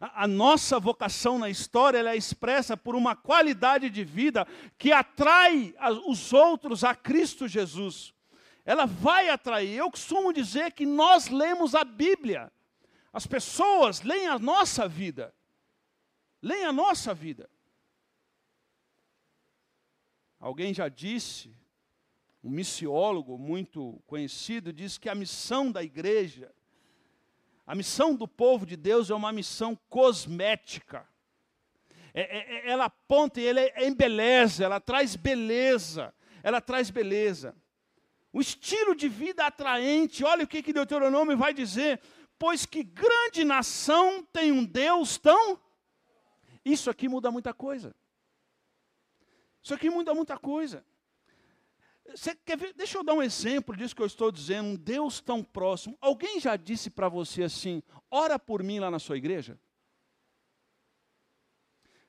A, 0.00 0.26
nossa 0.26 0.78
vocação 0.78 1.38
na 1.38 1.50
história 1.50 1.98
é 1.98 2.16
expressa 2.16 2.76
por 2.76 2.94
uma 2.94 3.16
qualidade 3.16 3.88
de 3.90 4.04
vida 4.04 4.46
que 4.76 4.92
atrai 4.92 5.74
os 6.06 6.32
outros 6.32 6.84
a 6.84 6.94
Cristo 6.94 7.48
Jesus. 7.48 8.12
Ela 8.64 8.86
vai 8.86 9.28
atrair. 9.28 9.76
Eu 9.76 9.90
costumo 9.90 10.32
dizer 10.32 10.72
que 10.72 10.84
nós 10.84 11.28
lemos 11.28 11.74
a 11.74 11.84
Bíblia 11.84 12.52
as 13.16 13.26
pessoas 13.26 14.02
leem 14.02 14.26
a 14.26 14.38
nossa 14.38 14.86
vida. 14.86 15.34
Leem 16.42 16.66
a 16.66 16.72
nossa 16.72 17.14
vida. 17.14 17.48
Alguém 20.38 20.74
já 20.74 20.86
disse, 20.90 21.56
um 22.44 22.50
missiólogo 22.50 23.38
muito 23.38 24.02
conhecido, 24.06 24.70
diz 24.70 24.98
que 24.98 25.08
a 25.08 25.14
missão 25.14 25.72
da 25.72 25.82
igreja, 25.82 26.54
a 27.66 27.74
missão 27.74 28.14
do 28.14 28.28
povo 28.28 28.64
de 28.64 28.76
Deus 28.76 29.10
é 29.10 29.14
uma 29.14 29.32
missão 29.32 29.76
cosmética. 29.88 31.06
É, 32.14 32.20
é, 32.20 32.56
é 32.58 32.70
ela 32.70 32.84
aponta 32.84 33.40
e 33.40 33.46
ela 33.46 33.60
embeleza, 33.84 34.64
ela 34.64 34.80
traz 34.80 35.16
beleza, 35.16 36.14
ela 36.42 36.60
traz 36.60 36.90
beleza. 36.90 37.56
O 38.32 38.40
estilo 38.40 38.94
de 38.94 39.08
vida 39.08 39.44
atraente, 39.46 40.22
olha 40.22 40.44
o 40.44 40.46
que, 40.46 40.62
que 40.62 40.72
Deuteronômio 40.72 41.36
vai 41.36 41.52
dizer: 41.52 42.00
Pois 42.38 42.64
que 42.64 42.82
grande 42.82 43.44
nação 43.44 44.22
tem 44.32 44.52
um 44.52 44.64
Deus 44.64 45.18
tão. 45.18 45.58
Isso 46.64 46.88
aqui 46.88 47.08
muda 47.08 47.30
muita 47.30 47.52
coisa. 47.52 47.94
Isso 49.62 49.74
aqui 49.74 49.90
muda 49.90 50.14
muita 50.14 50.38
coisa. 50.38 50.84
Ver? 52.58 52.72
Deixa 52.74 52.98
eu 52.98 53.04
dar 53.04 53.14
um 53.14 53.22
exemplo 53.22 53.76
disso 53.76 53.94
que 53.94 54.02
eu 54.02 54.06
estou 54.06 54.30
dizendo. 54.30 54.68
Um 54.68 54.76
Deus 54.76 55.20
tão 55.20 55.42
próximo. 55.42 55.96
Alguém 56.00 56.40
já 56.40 56.56
disse 56.56 56.90
para 56.90 57.08
você 57.08 57.42
assim: 57.42 57.82
ora 58.10 58.38
por 58.38 58.62
mim 58.62 58.78
lá 58.78 58.90
na 58.90 58.98
sua 58.98 59.16
igreja? 59.16 59.58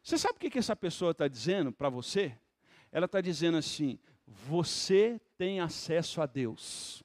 Você 0.03 0.17
sabe 0.17 0.35
o 0.35 0.39
que, 0.39 0.49
que 0.49 0.59
essa 0.59 0.75
pessoa 0.75 1.11
está 1.11 1.27
dizendo 1.27 1.71
para 1.71 1.89
você? 1.89 2.37
Ela 2.91 3.05
está 3.05 3.19
dizendo 3.19 3.57
assim: 3.57 3.99
você 4.25 5.19
tem 5.37 5.59
acesso 5.59 6.21
a 6.21 6.25
Deus. 6.25 7.03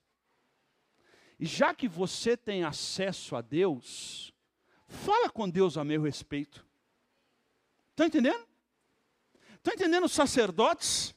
E 1.38 1.46
já 1.46 1.74
que 1.74 1.88
você 1.88 2.36
tem 2.36 2.62
acesso 2.62 3.34
a 3.34 3.40
Deus, 3.40 4.32
fala 4.86 5.28
com 5.28 5.50
Deus 5.50 5.76
a 5.76 5.82
meu 5.82 6.02
respeito. 6.02 6.64
Está 7.90 8.06
entendendo? 8.06 8.46
Está 9.56 9.72
entendendo 9.74 10.04
os 10.04 10.12
sacerdotes? 10.12 11.14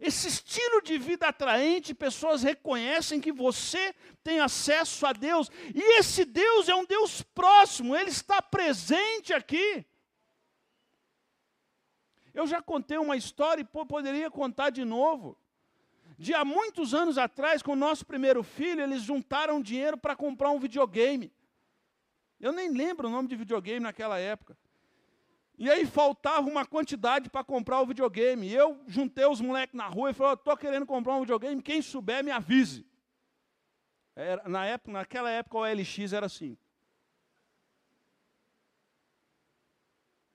Esse 0.00 0.28
estilo 0.28 0.82
de 0.82 0.98
vida 0.98 1.28
atraente, 1.28 1.94
pessoas 1.94 2.42
reconhecem 2.42 3.20
que 3.20 3.32
você 3.32 3.94
tem 4.22 4.40
acesso 4.40 5.06
a 5.06 5.12
Deus, 5.12 5.50
e 5.74 5.98
esse 5.98 6.24
Deus 6.24 6.68
é 6.68 6.74
um 6.74 6.84
Deus 6.84 7.22
próximo, 7.22 7.96
ele 7.96 8.10
está 8.10 8.42
presente 8.42 9.32
aqui. 9.32 9.84
Eu 12.32 12.46
já 12.46 12.60
contei 12.60 12.98
uma 12.98 13.16
história 13.16 13.62
e 13.62 13.86
poderia 13.86 14.30
contar 14.30 14.70
de 14.70 14.84
novo 14.84 15.38
de 16.18 16.32
há 16.32 16.44
muitos 16.44 16.94
anos 16.94 17.18
atrás, 17.18 17.62
com 17.62 17.72
o 17.72 17.76
nosso 17.76 18.06
primeiro 18.06 18.42
filho, 18.42 18.82
eles 18.82 19.02
juntaram 19.02 19.60
dinheiro 19.60 19.96
para 19.96 20.14
comprar 20.14 20.50
um 20.50 20.58
videogame. 20.58 21.32
Eu 22.40 22.52
nem 22.52 22.70
lembro 22.70 23.08
o 23.08 23.10
nome 23.10 23.28
de 23.28 23.36
videogame 23.36 23.80
naquela 23.80 24.18
época. 24.18 24.56
E 25.56 25.70
aí 25.70 25.86
faltava 25.86 26.48
uma 26.48 26.66
quantidade 26.66 27.30
para 27.30 27.44
comprar 27.44 27.80
o 27.80 27.86
videogame. 27.86 28.48
E 28.48 28.54
eu 28.54 28.80
juntei 28.86 29.24
os 29.26 29.40
moleques 29.40 29.74
na 29.74 29.86
rua 29.86 30.10
e 30.10 30.14
falei: 30.14 30.34
estou 30.34 30.56
querendo 30.56 30.86
comprar 30.86 31.14
um 31.14 31.20
videogame, 31.20 31.62
quem 31.62 31.80
souber 31.80 32.24
me 32.24 32.30
avise. 32.30 32.86
Era, 34.16 34.48
na 34.48 34.66
época, 34.66 34.92
naquela 34.92 35.30
época 35.30 35.58
o 35.58 35.64
LX 35.64 36.12
era 36.12 36.26
assim. 36.26 36.56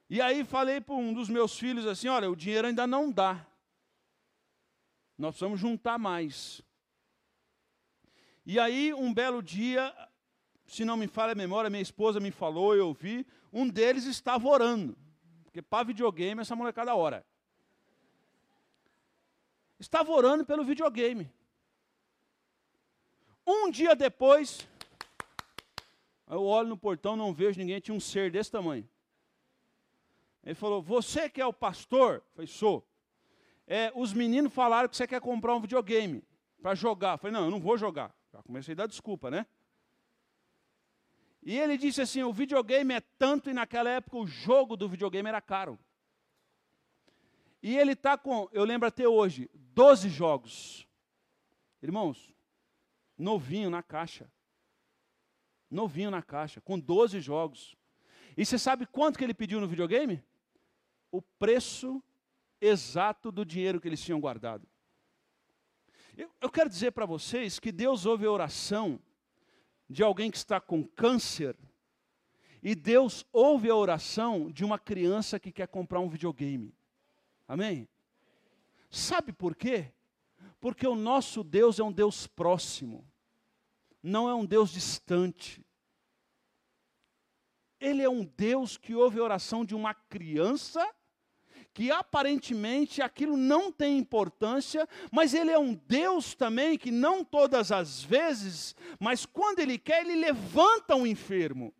E 0.09 0.21
aí 0.21 0.43
falei 0.43 0.81
para 0.81 0.95
um 0.95 1.13
dos 1.13 1.29
meus 1.29 1.57
filhos 1.57 1.85
assim: 1.85 2.07
olha, 2.07 2.29
o 2.29 2.35
dinheiro 2.35 2.67
ainda 2.67 2.87
não 2.87 3.11
dá. 3.11 3.45
Nós 5.17 5.31
precisamos 5.31 5.59
juntar 5.59 5.99
mais. 5.99 6.61
E 8.45 8.57
aí, 8.57 8.93
um 8.93 9.13
belo 9.13 9.43
dia, 9.43 9.93
se 10.65 10.85
não 10.85 10.95
me 10.97 11.07
falha 11.07 11.33
a 11.33 11.35
memória, 11.35 11.69
minha 11.69 11.83
esposa 11.83 12.19
me 12.19 12.31
falou, 12.31 12.73
eu 12.75 12.87
ouvi, 12.87 13.27
um 13.51 13.67
deles 13.67 14.05
estava 14.05 14.47
orando. 14.47 14.97
Porque 15.49 15.63
para 15.63 15.83
videogame 15.83 16.41
essa 16.41 16.55
molecada 16.55 16.95
ora. 16.95 17.25
Estava 19.79 20.11
orando 20.11 20.45
pelo 20.45 20.63
videogame. 20.63 21.27
Um 23.45 23.71
dia 23.71 23.95
depois, 23.95 24.67
eu 26.29 26.45
olho 26.45 26.69
no 26.69 26.77
portão, 26.77 27.15
não 27.15 27.33
vejo 27.33 27.59
ninguém, 27.59 27.79
tinha 27.79 27.95
um 27.95 27.99
ser 27.99 28.31
desse 28.31 28.51
tamanho. 28.51 28.87
Ele 30.43 30.53
falou: 30.53 30.83
Você 30.83 31.27
que 31.27 31.41
é 31.41 31.45
o 31.45 31.53
pastor? 31.53 32.17
Eu 32.17 32.23
falei: 32.35 32.47
Sou. 32.47 32.87
É, 33.65 33.91
os 33.95 34.13
meninos 34.13 34.53
falaram 34.53 34.87
que 34.87 34.95
você 34.95 35.07
quer 35.07 35.19
comprar 35.19 35.55
um 35.55 35.61
videogame 35.61 36.23
para 36.61 36.75
jogar. 36.75 37.13
Eu 37.13 37.17
falei: 37.17 37.33
Não, 37.33 37.45
eu 37.45 37.51
não 37.51 37.59
vou 37.59 37.75
jogar. 37.75 38.15
Já 38.31 38.43
comecei 38.43 38.73
a 38.73 38.77
dar 38.77 38.87
desculpa, 38.87 39.31
né? 39.31 39.47
E 41.41 41.57
ele 41.57 41.77
disse 41.77 42.01
assim: 42.01 42.23
o 42.23 42.33
videogame 42.33 42.93
é 42.93 42.99
tanto, 42.99 43.49
e 43.49 43.53
naquela 43.53 43.89
época 43.89 44.17
o 44.17 44.27
jogo 44.27 44.75
do 44.75 44.89
videogame 44.89 45.29
era 45.29 45.41
caro. 45.41 45.79
E 47.61 47.77
ele 47.77 47.93
está 47.93 48.17
com, 48.17 48.49
eu 48.51 48.63
lembro 48.63 48.87
até 48.87 49.07
hoje, 49.07 49.49
12 49.53 50.09
jogos. 50.09 50.87
Irmãos, 51.81 52.33
novinho 53.17 53.69
na 53.69 53.83
caixa. 53.83 54.31
Novinho 55.69 56.09
na 56.09 56.21
caixa, 56.21 56.61
com 56.61 56.79
12 56.79 57.19
jogos. 57.19 57.75
E 58.35 58.45
você 58.45 58.57
sabe 58.57 58.85
quanto 58.85 59.17
que 59.17 59.23
ele 59.23 59.33
pediu 59.33 59.59
no 59.59 59.67
videogame? 59.67 60.23
O 61.11 61.21
preço 61.21 62.01
exato 62.61 63.31
do 63.31 63.45
dinheiro 63.45 63.79
que 63.79 63.87
eles 63.87 64.01
tinham 64.01 64.19
guardado. 64.19 64.67
Eu, 66.17 66.29
eu 66.41 66.49
quero 66.49 66.69
dizer 66.69 66.91
para 66.91 67.05
vocês 67.05 67.59
que 67.59 67.71
Deus 67.71 68.05
ouve 68.05 68.25
a 68.25 68.31
oração 68.31 68.99
de 69.89 70.03
alguém 70.03 70.29
que 70.29 70.37
está 70.37 70.59
com 70.59 70.83
câncer, 70.83 71.57
e 72.61 72.75
Deus 72.75 73.25
ouve 73.31 73.69
a 73.69 73.75
oração 73.75 74.51
de 74.51 74.63
uma 74.63 74.77
criança 74.77 75.39
que 75.39 75.51
quer 75.51 75.67
comprar 75.67 75.99
um 75.99 76.09
videogame. 76.09 76.75
Amém? 77.47 77.87
Sabe 78.89 79.31
por 79.31 79.55
quê? 79.55 79.91
Porque 80.59 80.85
o 80.85 80.95
nosso 80.95 81.43
Deus 81.43 81.79
é 81.79 81.83
um 81.83 81.91
Deus 81.91 82.27
próximo, 82.27 83.07
não 84.03 84.29
é 84.29 84.35
um 84.35 84.45
Deus 84.45 84.69
distante. 84.69 85.65
Ele 87.79 88.01
é 88.01 88.09
um 88.09 88.25
Deus 88.25 88.77
que 88.77 88.93
ouve 88.93 89.19
a 89.19 89.23
oração 89.23 89.63
de 89.63 89.73
uma 89.73 89.93
criança 89.93 90.85
que 91.73 91.91
aparentemente 91.91 93.01
aquilo 93.01 93.37
não 93.37 93.71
tem 93.71 93.97
importância, 93.97 94.87
mas 95.11 95.33
ele 95.33 95.51
é 95.51 95.59
um 95.59 95.73
Deus 95.73 96.33
também 96.33 96.77
que 96.77 96.91
não 96.91 97.23
todas 97.23 97.71
as 97.71 98.03
vezes, 98.03 98.75
mas 98.99 99.25
quando 99.25 99.59
ele 99.59 99.77
quer, 99.77 100.01
ele 100.01 100.15
levanta 100.15 100.95
um 100.95 101.07
enfermo. 101.07 101.73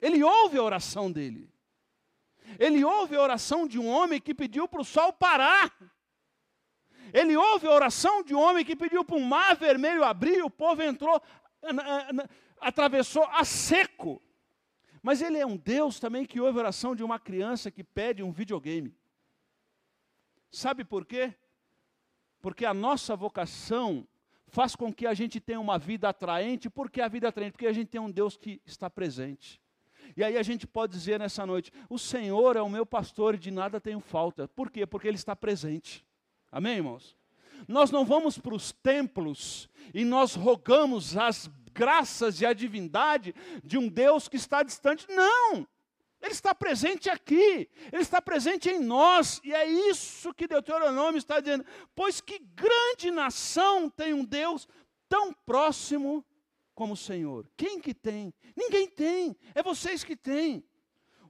Ele 0.00 0.22
ouve 0.22 0.58
a 0.58 0.62
oração 0.62 1.10
dele. 1.10 1.50
Ele 2.58 2.84
ouve 2.84 3.16
a 3.16 3.22
oração 3.22 3.66
de 3.66 3.78
um 3.78 3.88
homem 3.88 4.20
que 4.20 4.34
pediu 4.34 4.68
para 4.68 4.82
o 4.82 4.84
sol 4.84 5.12
parar. 5.12 5.74
Ele 7.12 7.36
ouve 7.36 7.66
a 7.66 7.70
oração 7.70 8.22
de 8.22 8.34
um 8.34 8.40
homem 8.40 8.64
que 8.64 8.76
pediu 8.76 9.04
para 9.04 9.16
um 9.16 9.24
mar 9.24 9.56
vermelho 9.56 10.04
abrir, 10.04 10.42
o 10.44 10.50
povo 10.50 10.82
entrou, 10.82 11.22
atravessou 12.60 13.24
a 13.30 13.44
seco. 13.44 14.22
Mas 15.02 15.22
ele 15.22 15.38
é 15.38 15.46
um 15.46 15.56
Deus 15.56 16.00
também 16.00 16.24
que 16.24 16.40
ouve 16.40 16.58
a 16.58 16.62
oração 16.62 16.94
de 16.94 17.02
uma 17.04 17.18
criança 17.18 17.70
que 17.70 17.84
pede 17.84 18.22
um 18.22 18.32
videogame. 18.32 18.94
Sabe 20.54 20.84
por 20.84 21.04
quê? 21.04 21.34
Porque 22.40 22.64
a 22.64 22.72
nossa 22.72 23.16
vocação 23.16 24.06
faz 24.46 24.76
com 24.76 24.94
que 24.94 25.04
a 25.04 25.12
gente 25.12 25.40
tenha 25.40 25.58
uma 25.58 25.80
vida 25.80 26.08
atraente. 26.08 26.70
Por 26.70 26.88
que 26.88 27.00
a 27.00 27.08
vida 27.08 27.26
atraente? 27.26 27.52
Porque 27.52 27.66
a 27.66 27.72
gente 27.72 27.88
tem 27.88 28.00
um 28.00 28.08
Deus 28.08 28.36
que 28.36 28.62
está 28.64 28.88
presente. 28.88 29.60
E 30.16 30.22
aí 30.22 30.38
a 30.38 30.42
gente 30.44 30.64
pode 30.64 30.92
dizer 30.92 31.18
nessa 31.18 31.44
noite: 31.44 31.72
o 31.90 31.98
Senhor 31.98 32.56
é 32.56 32.62
o 32.62 32.70
meu 32.70 32.86
pastor 32.86 33.34
e 33.34 33.38
de 33.38 33.50
nada 33.50 33.80
tenho 33.80 33.98
falta. 33.98 34.46
Por 34.46 34.70
quê? 34.70 34.86
Porque 34.86 35.08
Ele 35.08 35.16
está 35.16 35.34
presente. 35.34 36.06
Amém, 36.52 36.76
irmãos? 36.76 37.16
Nós 37.66 37.90
não 37.90 38.04
vamos 38.04 38.38
para 38.38 38.54
os 38.54 38.70
templos 38.70 39.68
e 39.92 40.04
nós 40.04 40.36
rogamos 40.36 41.16
as 41.16 41.50
graças 41.72 42.40
e 42.40 42.46
a 42.46 42.52
divindade 42.52 43.34
de 43.64 43.76
um 43.76 43.88
Deus 43.88 44.28
que 44.28 44.36
está 44.36 44.62
distante. 44.62 45.04
Não! 45.08 45.66
Ele 46.24 46.32
está 46.32 46.54
presente 46.54 47.10
aqui, 47.10 47.68
Ele 47.92 48.00
está 48.00 48.20
presente 48.22 48.70
em 48.70 48.80
nós, 48.80 49.42
e 49.44 49.52
é 49.52 49.66
isso 49.66 50.32
que 50.32 50.48
Deuteronômio 50.48 51.18
está 51.18 51.38
dizendo. 51.38 51.66
Pois 51.94 52.18
que 52.18 52.38
grande 52.38 53.10
nação 53.10 53.90
tem 53.90 54.14
um 54.14 54.24
Deus 54.24 54.66
tão 55.06 55.34
próximo 55.34 56.24
como 56.74 56.94
o 56.94 56.96
Senhor? 56.96 57.46
Quem 57.58 57.78
que 57.78 57.92
tem? 57.92 58.32
Ninguém 58.56 58.88
tem, 58.88 59.36
é 59.54 59.62
vocês 59.62 60.02
que 60.02 60.16
têm. 60.16 60.64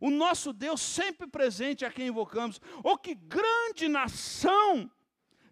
O 0.00 0.10
nosso 0.10 0.52
Deus 0.52 0.80
sempre 0.80 1.26
presente 1.26 1.84
a 1.84 1.90
quem 1.90 2.06
invocamos. 2.06 2.60
Oh, 2.84 2.96
que 2.96 3.16
grande 3.16 3.88
nação 3.88 4.88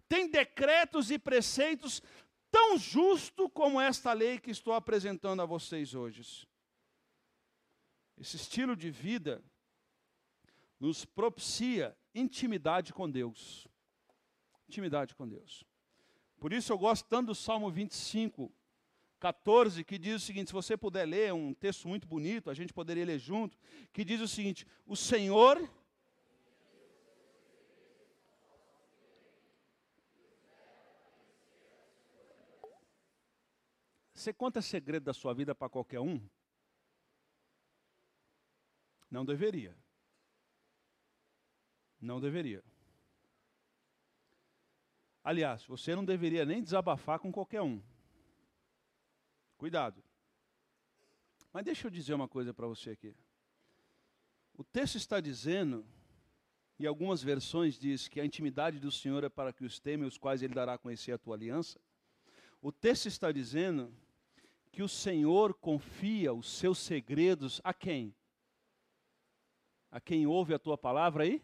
tem 0.07 0.29
decretos 0.29 1.11
e 1.11 1.19
preceitos 1.19 2.01
tão 2.49 2.77
justo 2.77 3.49
como 3.49 3.81
esta 3.81 4.13
lei 4.13 4.39
que 4.39 4.51
estou 4.51 4.73
apresentando 4.73 5.41
a 5.41 5.45
vocês 5.45 5.93
hoje. 5.93 6.47
Esse 8.23 8.37
estilo 8.37 8.73
de 8.73 8.89
vida 8.89 9.43
nos 10.79 11.03
propicia 11.03 11.93
intimidade 12.15 12.93
com 12.93 13.11
Deus. 13.11 13.67
Intimidade 14.65 15.13
com 15.13 15.27
Deus. 15.27 15.65
Por 16.39 16.53
isso 16.53 16.71
eu 16.71 16.77
gosto 16.77 17.05
tanto 17.09 17.27
do 17.27 17.35
Salmo 17.35 17.69
25, 17.69 18.49
14, 19.19 19.83
que 19.83 19.97
diz 19.97 20.23
o 20.23 20.25
seguinte: 20.25 20.47
se 20.47 20.53
você 20.53 20.77
puder 20.77 21.05
ler, 21.05 21.33
um 21.33 21.53
texto 21.53 21.85
muito 21.85 22.07
bonito, 22.07 22.49
a 22.49 22.53
gente 22.53 22.71
poderia 22.71 23.03
ler 23.03 23.19
junto, 23.19 23.59
que 23.91 24.05
diz 24.05 24.21
o 24.21 24.27
seguinte: 24.27 24.65
O 24.85 24.95
Senhor. 24.95 25.69
Você 34.13 34.31
conta 34.31 34.61
segredo 34.61 35.03
da 35.03 35.13
sua 35.13 35.33
vida 35.33 35.53
para 35.53 35.67
qualquer 35.67 35.99
um? 35.99 36.25
Não 39.13 39.23
deveria. 39.23 39.77
Não 42.01 42.19
deveria. 42.19 42.63
Aliás, 45.23 45.63
você 45.65 45.95
não 45.95 46.03
deveria 46.03 46.43
nem 46.45 46.63
desabafar 46.63 47.19
com 47.19 47.31
qualquer 47.31 47.61
um. 47.61 47.79
Cuidado. 49.55 50.03
Mas 51.53 51.63
deixa 51.63 51.85
eu 51.85 51.91
dizer 51.91 52.15
uma 52.15 52.27
coisa 52.27 52.55
para 52.55 52.65
você 52.65 52.89
aqui. 52.89 53.15
O 54.57 54.63
texto 54.63 54.95
está 54.95 55.21
dizendo, 55.21 55.85
e 56.79 56.87
algumas 56.87 57.21
versões 57.21 57.77
diz 57.77 58.07
que 58.07 58.19
a 58.19 58.25
intimidade 58.25 58.79
do 58.79 58.91
Senhor 58.91 59.23
é 59.23 59.29
para 59.29 59.53
que 59.53 59.63
os 59.63 59.79
temem, 59.79 60.07
os 60.07 60.17
quais 60.17 60.41
Ele 60.41 60.55
dará 60.55 60.73
a 60.73 60.79
conhecer 60.79 61.11
a 61.11 61.19
tua 61.19 61.35
aliança. 61.35 61.79
O 62.59 62.71
texto 62.71 63.05
está 63.05 63.31
dizendo 63.31 63.93
que 64.71 64.81
o 64.81 64.89
Senhor 64.89 65.53
confia 65.53 66.33
os 66.33 66.49
seus 66.49 66.79
segredos 66.79 67.61
a 67.63 67.75
quem? 67.75 68.15
A 69.93 70.01
quem 70.01 70.25
ouve 70.25 70.55
a 70.55 70.59
tua 70.59 70.75
palavra 70.75 71.23
e 71.23 71.39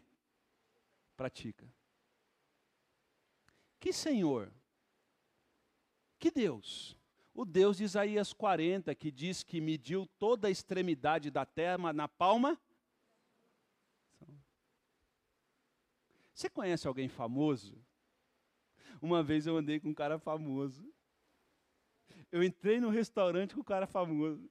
pratica. 1.16 1.72
Que 3.78 3.92
Senhor? 3.92 4.52
Que 6.18 6.32
Deus? 6.32 6.96
O 7.32 7.44
Deus 7.44 7.76
de 7.76 7.84
Isaías 7.84 8.32
40, 8.32 8.92
que 8.96 9.12
diz 9.12 9.44
que 9.44 9.60
mediu 9.60 10.04
toda 10.18 10.48
a 10.48 10.50
extremidade 10.50 11.30
da 11.30 11.46
terra 11.46 11.92
na 11.92 12.08
palma. 12.08 12.60
Você 16.34 16.50
conhece 16.50 16.88
alguém 16.88 17.08
famoso? 17.08 17.80
Uma 19.00 19.22
vez 19.22 19.46
eu 19.46 19.56
andei 19.56 19.78
com 19.78 19.90
um 19.90 19.94
cara 19.94 20.18
famoso. 20.18 20.92
Eu 22.32 22.42
entrei 22.42 22.80
no 22.80 22.90
restaurante 22.90 23.54
com 23.54 23.60
um 23.60 23.64
cara 23.64 23.86
famoso. 23.86 24.50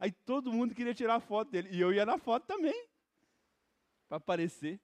Aí 0.00 0.10
todo 0.10 0.50
mundo 0.50 0.74
queria 0.74 0.94
tirar 0.94 1.20
foto 1.20 1.50
dele. 1.50 1.68
E 1.70 1.78
eu 1.78 1.92
ia 1.92 2.06
na 2.06 2.16
foto 2.16 2.46
também 2.46 2.95
para 4.08 4.18
aparecer. 4.18 4.80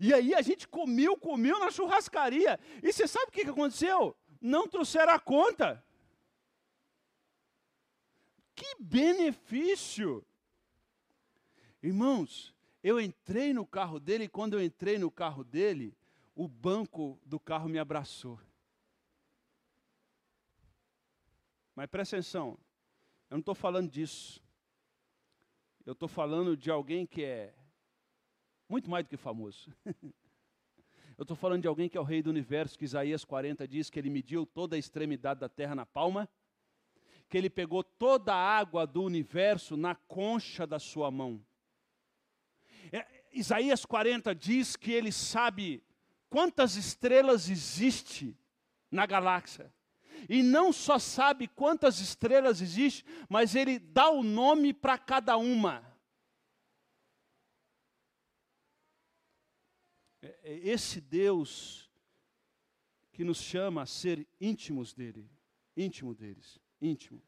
E 0.00 0.12
aí 0.12 0.34
a 0.34 0.42
gente 0.42 0.66
comeu, 0.66 1.16
comeu 1.16 1.58
na 1.58 1.70
churrascaria. 1.70 2.58
E 2.82 2.92
você 2.92 3.06
sabe 3.06 3.26
o 3.28 3.32
que 3.32 3.42
aconteceu? 3.42 4.16
Não 4.40 4.66
trouxeram 4.66 5.12
a 5.12 5.20
conta. 5.20 5.84
Que 8.54 8.76
benefício! 8.80 10.24
Irmãos, 11.82 12.54
eu 12.82 13.00
entrei 13.00 13.52
no 13.52 13.66
carro 13.66 13.98
dele 13.98 14.24
e 14.24 14.28
quando 14.28 14.54
eu 14.54 14.62
entrei 14.62 14.98
no 14.98 15.10
carro 15.10 15.42
dele, 15.42 15.96
o 16.34 16.46
banco 16.46 17.20
do 17.24 17.40
carro 17.40 17.68
me 17.68 17.78
abraçou. 17.78 18.38
Mas 21.74 21.86
presta 21.86 22.16
atenção, 22.16 22.58
eu 23.30 23.36
não 23.36 23.40
estou 23.40 23.54
falando 23.54 23.90
disso. 23.90 24.42
Eu 25.84 25.94
estou 25.94 26.08
falando 26.08 26.56
de 26.56 26.70
alguém 26.70 27.04
que 27.06 27.24
é 27.24 27.54
muito 28.72 28.88
mais 28.88 29.04
do 29.04 29.10
que 29.10 29.18
famoso. 29.18 29.70
Eu 31.18 31.24
estou 31.24 31.36
falando 31.36 31.60
de 31.60 31.68
alguém 31.68 31.90
que 31.90 31.98
é 31.98 32.00
o 32.00 32.04
rei 32.04 32.22
do 32.22 32.30
universo, 32.30 32.78
que 32.78 32.86
Isaías 32.86 33.22
40 33.22 33.68
diz 33.68 33.90
que 33.90 33.98
ele 33.98 34.08
mediu 34.08 34.46
toda 34.46 34.76
a 34.76 34.78
extremidade 34.78 35.40
da 35.40 35.48
terra 35.48 35.74
na 35.74 35.84
palma, 35.84 36.26
que 37.28 37.36
ele 37.36 37.50
pegou 37.50 37.84
toda 37.84 38.32
a 38.32 38.58
água 38.58 38.86
do 38.86 39.02
universo 39.02 39.76
na 39.76 39.94
concha 39.94 40.66
da 40.66 40.78
sua 40.78 41.10
mão. 41.10 41.44
É, 42.90 43.06
Isaías 43.30 43.84
40 43.84 44.34
diz 44.34 44.74
que 44.74 44.90
ele 44.90 45.12
sabe 45.12 45.84
quantas 46.30 46.74
estrelas 46.74 47.50
existe 47.50 48.34
na 48.90 49.04
galáxia. 49.04 49.70
E 50.30 50.42
não 50.42 50.72
só 50.72 50.98
sabe 50.98 51.46
quantas 51.46 52.00
estrelas 52.00 52.62
existem, 52.62 53.04
mas 53.28 53.54
ele 53.54 53.78
dá 53.78 54.08
o 54.08 54.22
nome 54.22 54.72
para 54.72 54.96
cada 54.96 55.36
uma. 55.36 55.91
É, 60.22 60.38
é 60.44 60.68
esse 60.68 61.00
Deus 61.00 61.90
que 63.12 63.24
nos 63.24 63.38
chama 63.38 63.82
a 63.82 63.86
ser 63.86 64.26
íntimos 64.40 64.94
dele, 64.94 65.28
íntimo 65.76 66.14
deles, 66.14 66.58
íntimo. 66.80 67.20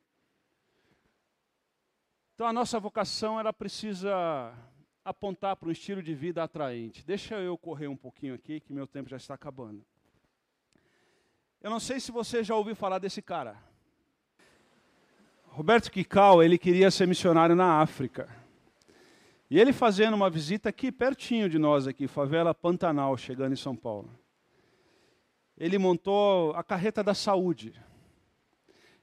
Então 2.34 2.46
a 2.46 2.52
nossa 2.52 2.80
vocação 2.80 3.38
ela 3.38 3.52
precisa 3.52 4.56
apontar 5.04 5.56
para 5.56 5.68
um 5.68 5.72
estilo 5.72 6.02
de 6.02 6.14
vida 6.14 6.42
atraente. 6.42 7.04
Deixa 7.04 7.38
eu 7.38 7.58
correr 7.58 7.88
um 7.88 7.96
pouquinho 7.96 8.34
aqui, 8.34 8.60
que 8.60 8.72
meu 8.72 8.86
tempo 8.86 9.10
já 9.10 9.16
está 9.16 9.34
acabando. 9.34 9.84
Eu 11.60 11.70
não 11.70 11.78
sei 11.78 12.00
se 12.00 12.10
você 12.10 12.42
já 12.42 12.54
ouviu 12.54 12.74
falar 12.74 12.98
desse 12.98 13.20
cara. 13.20 13.56
Roberto 15.44 15.90
Kikau, 15.90 16.42
ele 16.42 16.58
queria 16.58 16.90
ser 16.90 17.06
missionário 17.06 17.54
na 17.54 17.80
África. 17.80 18.43
E 19.54 19.60
ele 19.60 19.72
fazendo 19.72 20.14
uma 20.14 20.28
visita 20.28 20.70
aqui 20.70 20.90
pertinho 20.90 21.48
de 21.48 21.60
nós 21.60 21.86
aqui, 21.86 22.08
favela 22.08 22.52
Pantanal, 22.52 23.16
chegando 23.16 23.52
em 23.52 23.56
São 23.56 23.76
Paulo. 23.76 24.10
Ele 25.56 25.78
montou 25.78 26.50
a 26.56 26.64
carreta 26.64 27.04
da 27.04 27.14
saúde. 27.14 27.72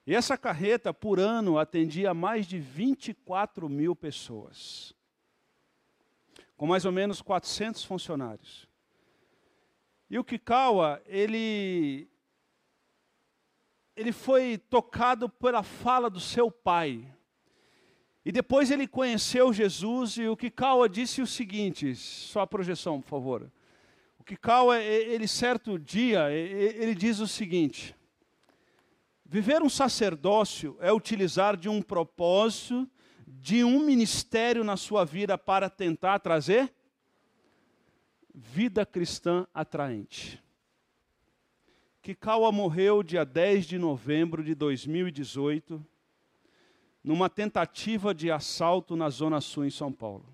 E 0.05 0.13
essa 0.13 0.37
carreta, 0.37 0.93
por 0.93 1.21
ano, 1.21 1.57
atendia 1.57 2.13
mais 2.13 2.45
de 2.45 2.59
24 2.59 3.69
mil 3.69 3.95
pessoas 3.95 4.93
com 6.57 6.67
mais 6.67 6.83
ou 6.83 6.91
menos 6.91 7.21
400 7.21 7.85
funcionários. 7.85 8.67
E 10.09 10.19
o 10.19 10.23
Kikawa, 10.25 11.01
ele, 11.05 12.09
ele 13.95 14.11
foi 14.11 14.57
tocado 14.57 15.29
pela 15.29 15.63
fala 15.63 16.09
do 16.09 16.19
seu 16.19 16.51
pai. 16.51 17.07
E 18.24 18.32
depois 18.32 18.69
ele 18.69 18.88
conheceu 18.88 19.51
Jesus 19.51 20.17
e 20.17 20.28
o 20.28 20.38
Kikawa 20.38 20.88
disse 20.88 21.22
o 21.22 21.28
seguinte, 21.28 21.95
só 21.95 22.41
a 22.41 22.47
projeção, 22.47 23.01
por 23.01 23.09
favor. 23.09 23.51
O 24.19 24.24
Kikawa, 24.24 24.80
ele 24.80 25.28
certo 25.28 25.80
dia, 25.80 26.32
ele 26.32 26.93
diz 26.93 27.19
o 27.19 27.28
seguinte: 27.28 27.95
Viver 29.26 29.63
um 29.63 29.69
sacerdócio 29.69 30.78
é 30.80 30.93
utilizar 30.93 31.57
de 31.57 31.67
um 31.67 31.82
propósito 31.82 32.88
de 33.26 33.63
um 33.63 33.84
ministério 33.84 34.63
na 34.63 34.78
sua 34.78 35.03
vida 35.03 35.38
para 35.38 35.69
tentar 35.69 36.19
trazer 36.19 36.72
vida 38.34 38.86
cristã 38.86 39.47
atraente. 39.53 40.41
Kikawa 42.01 42.51
morreu 42.51 43.01
dia 43.01 43.24
10 43.24 43.65
de 43.65 43.78
novembro 43.78 44.43
de 44.43 44.53
2018, 44.53 45.86
numa 47.03 47.29
tentativa 47.29 48.13
de 48.13 48.29
assalto 48.29 48.95
na 48.95 49.09
Zona 49.09 49.41
Sul, 49.41 49.65
em 49.65 49.71
São 49.71 49.91
Paulo. 49.91 50.25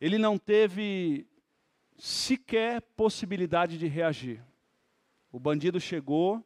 Ele 0.00 0.18
não 0.18 0.38
teve 0.38 1.26
sequer 1.96 2.80
possibilidade 2.80 3.78
de 3.78 3.86
reagir. 3.86 4.44
O 5.32 5.38
bandido 5.38 5.80
chegou, 5.80 6.44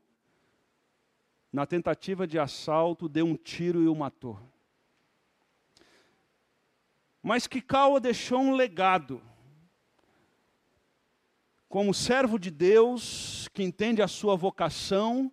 na 1.53 1.67
tentativa 1.67 2.27
de 2.27 2.39
assalto, 2.39 3.09
deu 3.09 3.27
um 3.27 3.37
tiro 3.37 3.83
e 3.83 3.89
o 3.89 3.95
matou. 3.95 4.39
Mas 7.23 7.47
Kikawa 7.47 8.01
deixou 8.01 8.41
um 8.41 8.55
legado. 8.55 9.21
Como 11.69 11.93
servo 11.93 12.39
de 12.39 12.51
Deus, 12.51 13.49
que 13.53 13.63
entende 13.63 14.01
a 14.01 14.09
sua 14.09 14.37
vocação 14.37 15.31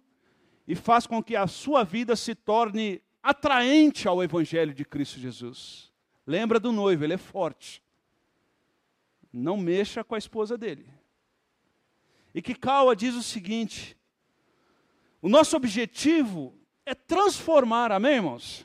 e 0.68 0.76
faz 0.76 1.08
com 1.08 1.24
que 1.24 1.36
a 1.36 1.48
sua 1.48 1.84
vida 1.84 2.16
se 2.16 2.36
torne 2.36 3.02
atraente 3.26 4.08
ao 4.08 4.24
Evangelho 4.24 4.72
de 4.72 4.86
Cristo 4.86 5.20
Jesus. 5.20 5.92
Lembra 6.28 6.60
do 6.60 6.72
noivo, 6.72 7.04
ele 7.04 7.16
é 7.16 7.18
forte. 7.18 7.84
Não 9.34 9.58
mexa 9.58 10.04
com 10.04 10.14
a 10.14 10.18
esposa 10.20 10.56
dele. 10.56 10.88
E 12.36 12.42
Kikawa 12.42 12.96
diz 12.96 13.16
o 13.16 13.24
seguinte: 13.24 13.98
o 15.24 15.28
nosso 15.28 15.58
objetivo 15.58 16.54
é 16.86 16.94
transformar, 16.94 17.92
amém, 17.92 18.18
irmãos? 18.18 18.64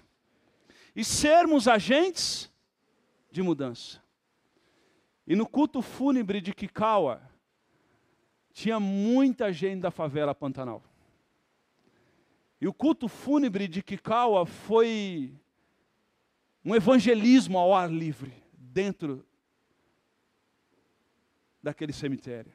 E 0.95 1.03
sermos 1.03 1.67
agentes 1.67 2.53
de 3.31 3.43
mudança. 3.43 4.03
E 5.27 5.35
no 5.35 5.49
culto 5.49 5.81
fúnebre 5.81 6.39
de 6.39 6.53
Kikawa, 6.53 7.23
tinha 8.53 8.79
muita 8.79 9.51
gente 9.53 9.81
da 9.81 9.91
favela 9.91 10.35
Pantanal. 10.35 10.83
E 12.61 12.69
o 12.69 12.75
culto 12.75 13.09
fúnebre 13.09 13.67
de 13.67 13.83
Kikawa 13.83 14.45
foi 14.45 15.35
um 16.65 16.75
evangelismo 16.75 17.57
ao 17.57 17.75
ar 17.75 17.91
livre, 17.91 18.35
dentro 18.53 19.27
daquele 21.63 21.93
cemitério. 21.93 22.53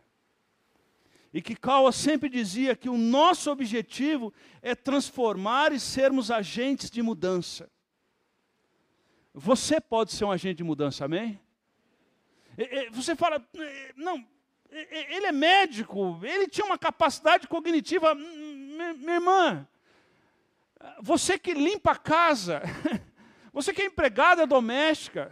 E 1.33 1.41
Kikawa 1.41 1.91
sempre 1.91 2.29
dizia 2.29 2.75
que 2.75 2.87
o 2.87 2.97
nosso 2.97 3.51
objetivo 3.51 4.33
é 4.61 4.75
transformar 4.75 5.73
e 5.73 5.79
sermos 5.79 6.31
agentes 6.31 6.89
de 6.89 7.01
mudança. 7.01 7.69
Você 9.33 9.81
pode 9.81 10.13
ser 10.13 10.23
um 10.23 10.31
agente 10.31 10.57
de 10.57 10.63
mudança, 10.63 11.03
amém? 11.03 11.41
Você 12.91 13.15
fala, 13.17 13.45
não, 13.97 14.25
ele 14.69 15.25
é 15.25 15.31
médico, 15.31 16.19
ele 16.23 16.47
tinha 16.47 16.65
uma 16.65 16.77
capacidade 16.77 17.47
cognitiva. 17.47 18.15
Minha 18.15 19.15
irmã, 19.15 19.67
você 21.01 21.37
que 21.37 21.53
limpa 21.53 21.91
a 21.91 21.95
casa, 21.95 22.61
você 23.51 23.73
que 23.73 23.81
é 23.81 23.85
empregada 23.85 24.45
doméstica, 24.45 25.31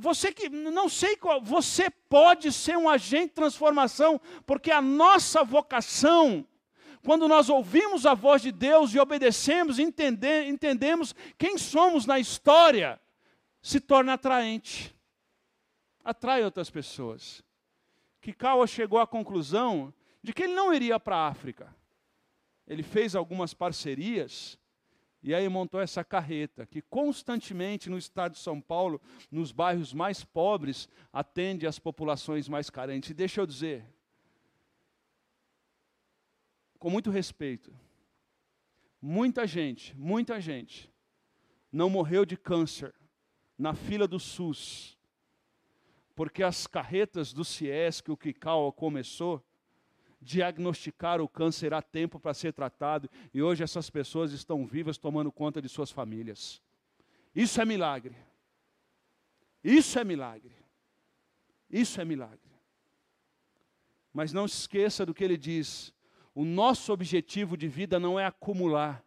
você 0.00 0.32
que 0.32 0.48
não 0.48 0.88
sei 0.88 1.16
qual, 1.16 1.40
você 1.40 1.90
pode 1.90 2.52
ser 2.52 2.76
um 2.76 2.88
agente 2.88 3.28
de 3.28 3.34
transformação, 3.34 4.20
porque 4.46 4.70
a 4.70 4.80
nossa 4.80 5.42
vocação 5.42 6.46
quando 7.04 7.28
nós 7.28 7.50
ouvimos 7.50 8.06
a 8.06 8.14
voz 8.14 8.40
de 8.40 8.50
Deus 8.50 8.94
e 8.94 8.98
obedecemos, 8.98 9.78
entende, 9.78 10.48
entendemos 10.48 11.14
quem 11.36 11.58
somos 11.58 12.06
na 12.06 12.18
história, 12.18 12.98
se 13.60 13.78
torna 13.78 14.14
atraente. 14.14 14.96
Atrai 16.02 16.42
outras 16.42 16.70
pessoas. 16.70 17.44
Kikawa 18.22 18.66
chegou 18.66 18.98
à 18.98 19.06
conclusão 19.06 19.92
de 20.22 20.32
que 20.32 20.44
ele 20.44 20.54
não 20.54 20.72
iria 20.72 20.98
para 20.98 21.16
a 21.16 21.28
África. 21.28 21.74
Ele 22.66 22.82
fez 22.82 23.14
algumas 23.14 23.52
parcerias 23.52 24.58
e 25.22 25.34
aí 25.34 25.48
montou 25.48 25.80
essa 25.80 26.04
carreta 26.04 26.66
que 26.66 26.82
constantemente 26.82 27.88
no 27.88 27.96
estado 27.96 28.32
de 28.32 28.38
São 28.38 28.60
Paulo, 28.60 29.00
nos 29.30 29.52
bairros 29.52 29.94
mais 29.94 30.22
pobres, 30.22 30.86
atende 31.10 31.66
as 31.66 31.78
populações 31.78 32.46
mais 32.46 32.68
carentes. 32.68 33.08
E 33.08 33.14
deixa 33.14 33.40
eu 33.40 33.46
dizer, 33.46 33.86
com 36.78 36.90
muito 36.90 37.10
respeito, 37.10 37.74
muita 39.00 39.46
gente, 39.46 39.96
muita 39.96 40.38
gente 40.38 40.92
não 41.72 41.88
morreu 41.88 42.26
de 42.26 42.36
câncer 42.36 42.94
na 43.56 43.72
fila 43.72 44.06
do 44.06 44.20
SUS, 44.20 44.98
porque 46.14 46.42
as 46.42 46.66
carretas 46.66 47.32
do 47.32 47.44
CIES 47.44 48.02
que 48.02 48.12
o 48.12 48.16
Kikawa 48.16 48.70
começou, 48.72 49.42
diagnosticaram 50.24 51.24
o 51.24 51.28
câncer 51.28 51.74
a 51.74 51.82
tempo 51.82 52.18
para 52.18 52.34
ser 52.34 52.52
tratado, 52.52 53.10
e 53.32 53.42
hoje 53.42 53.62
essas 53.62 53.90
pessoas 53.90 54.32
estão 54.32 54.66
vivas 54.66 54.96
tomando 54.96 55.30
conta 55.30 55.60
de 55.60 55.68
suas 55.68 55.90
famílias. 55.90 56.62
Isso 57.34 57.60
é 57.60 57.64
milagre. 57.64 58.16
Isso 59.62 59.98
é 59.98 60.04
milagre. 60.04 60.54
Isso 61.70 62.00
é 62.00 62.04
milagre. 62.04 62.40
Mas 64.12 64.32
não 64.32 64.48
se 64.48 64.60
esqueça 64.60 65.04
do 65.04 65.12
que 65.12 65.24
ele 65.24 65.36
diz: 65.36 65.92
o 66.34 66.44
nosso 66.44 66.92
objetivo 66.92 67.56
de 67.56 67.68
vida 67.68 67.98
não 68.00 68.18
é 68.18 68.24
acumular. 68.24 69.04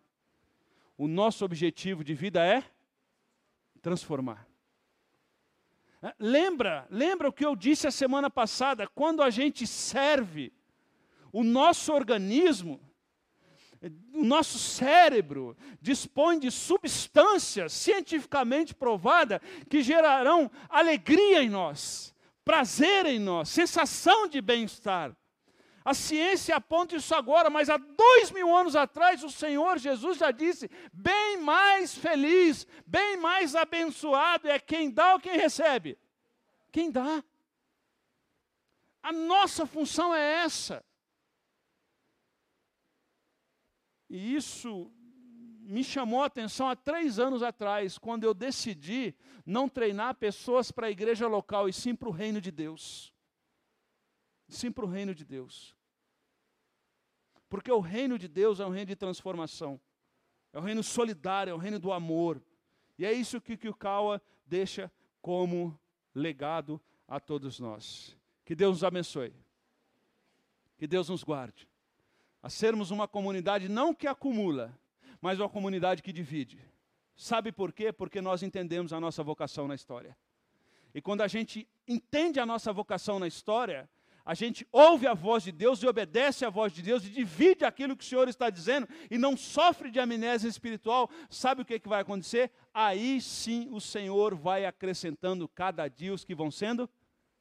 O 0.97 1.07
nosso 1.07 1.45
objetivo 1.45 2.03
de 2.03 2.13
vida 2.13 2.45
é 2.45 2.63
transformar. 3.82 4.47
Lembra, 6.20 6.88
lembra 6.89 7.30
o 7.30 7.34
que 7.34 7.45
eu 7.45 7.55
disse 7.55 7.88
a 7.88 7.91
semana 7.91 8.30
passada, 8.30 8.88
quando 8.88 9.22
a 9.22 9.30
gente 9.30 9.65
serve, 9.65 10.53
o 11.32 11.43
nosso 11.43 11.93
organismo, 11.93 12.80
o 14.13 14.23
nosso 14.23 14.57
cérebro 14.57 15.55
dispõe 15.82 16.39
de 16.39 16.49
substâncias 16.49 17.73
cientificamente 17.73 18.73
provadas 18.73 19.39
que 19.69 19.84
gerarão 19.84 20.49
alegria 20.69 21.43
em 21.43 21.49
nós, 21.49 22.13
prazer 22.43 23.05
em 23.05 23.19
nós, 23.19 23.49
sensação 23.49 24.28
de 24.28 24.41
bem-estar. 24.41 25.15
A 25.86 25.93
ciência 25.93 26.53
aponta 26.53 26.97
isso 26.97 27.15
agora, 27.15 27.49
mas 27.49 27.69
há 27.69 27.78
dois 27.78 28.30
mil 28.32 28.53
anos 28.53 28.75
atrás 28.75 29.23
o 29.23 29.30
Senhor 29.30 29.78
Jesus 29.78 30.17
já 30.17 30.32
disse: 30.32 30.69
bem 30.91 31.38
mais 31.38 31.95
feliz, 31.95 32.67
bem 32.86 33.15
mais 33.15 33.55
abençoado 33.55 34.49
é 34.49 34.59
quem 34.59 34.91
dá 34.91 35.13
ou 35.13 35.19
quem 35.19 35.38
recebe? 35.38 35.97
Quem 36.73 36.91
dá. 36.91 37.23
A 39.01 39.13
nossa 39.13 39.65
função 39.65 40.13
é 40.13 40.43
essa. 40.43 40.84
E 44.10 44.36
isso 44.36 44.91
me 45.68 45.84
chamou 45.84 46.22
a 46.24 46.28
atenção 46.28 46.70
há 46.70 46.76
três 46.76 47.20
anos 47.20 47.43
atrás, 47.43 47.97
quando 47.97 48.24
eu 48.24 48.34
decidi 48.34 49.14
não 49.45 49.68
treinar 49.68 50.16
pessoas 50.16 50.72
para 50.72 50.88
a 50.88 50.91
igreja 50.91 51.28
local, 51.28 51.68
e 51.68 51.74
sim 51.74 51.93
para 51.93 52.08
o 52.08 52.12
reino 52.12 52.39
de 52.39 52.51
Deus. 52.51 53.14
sim 54.47 54.72
para 54.72 54.86
o 54.86 54.88
reino 54.88 55.14
de 55.14 55.26
Deus. 55.26 55.76
Porque 57.49 57.70
o 57.70 57.82
reino 57.82 58.18
de 58.18 58.30
Deus 58.30 58.62
é 58.62 58.66
um 58.66 58.70
reino 58.70 58.88
de 58.88 58.95
transformação, 58.95 59.80
é 60.53 60.60
um 60.60 60.64
reino 60.64 60.82
solidário, 60.82 61.51
é 61.51 61.53
um 61.53 61.60
reino 61.60 61.80
do 61.80 61.91
amor. 61.91 62.41
E 62.97 63.05
é 63.05 63.12
isso 63.12 63.41
que 63.41 63.68
o 63.68 63.76
Kawa 63.76 64.22
deixa 64.45 64.91
como 65.22 65.78
legado 66.16 66.82
a 67.08 67.20
todos 67.20 67.60
nós. 67.60 68.18
Que 68.45 68.55
Deus 68.55 68.78
nos 68.78 68.84
abençoe. 68.84 69.34
Que 70.78 70.88
Deus 70.88 71.10
nos 71.10 71.24
guarde. 71.24 71.68
A 72.41 72.49
sermos 72.49 72.91
uma 72.91 73.07
comunidade 73.07 73.67
não 73.67 73.93
que 73.93 74.07
acumula, 74.07 74.77
mas 75.21 75.39
uma 75.39 75.49
comunidade 75.49 76.01
que 76.01 76.13
divide. 76.13 76.59
Sabe 77.15 77.51
por 77.51 77.73
quê? 77.73 77.91
Porque 77.91 78.21
nós 78.21 78.43
entendemos 78.43 78.93
a 78.93 78.99
nossa 78.99 79.23
vocação 79.23 79.67
na 79.67 79.75
história. 79.75 80.15
E 80.93 81.01
quando 81.01 81.21
a 81.21 81.27
gente 81.27 81.67
entende 81.88 82.39
a 82.39 82.45
nossa 82.45 82.71
vocação 82.71 83.19
na 83.19 83.27
história, 83.27 83.89
a 84.27 84.33
gente 84.33 84.67
ouve 84.73 85.07
a 85.07 85.13
voz 85.13 85.43
de 85.43 85.53
Deus 85.53 85.81
e 85.81 85.88
obedece 85.88 86.43
à 86.43 86.49
voz 86.49 86.73
de 86.73 86.81
Deus 86.81 87.05
e 87.05 87.09
divide 87.09 87.63
aquilo 87.63 87.95
que 87.95 88.03
o 88.03 88.07
Senhor 88.07 88.27
está 88.27 88.49
dizendo 88.49 88.85
e 89.09 89.17
não 89.17 89.38
sofre 89.38 89.89
de 89.89 89.99
amnésia 89.99 90.49
espiritual, 90.49 91.09
sabe 91.29 91.61
o 91.61 91.65
que, 91.65 91.79
que 91.79 91.88
vai 91.88 92.01
acontecer? 92.01 92.51
Aí 92.73 93.21
sim 93.21 93.69
o 93.71 93.79
Senhor 93.79 94.35
vai 94.35 94.65
acrescentando 94.65 95.47
cada 95.47 95.88
dia 95.88 96.13
os 96.13 96.25
que 96.25 96.35
vão 96.35 96.51
sendo 96.51 96.89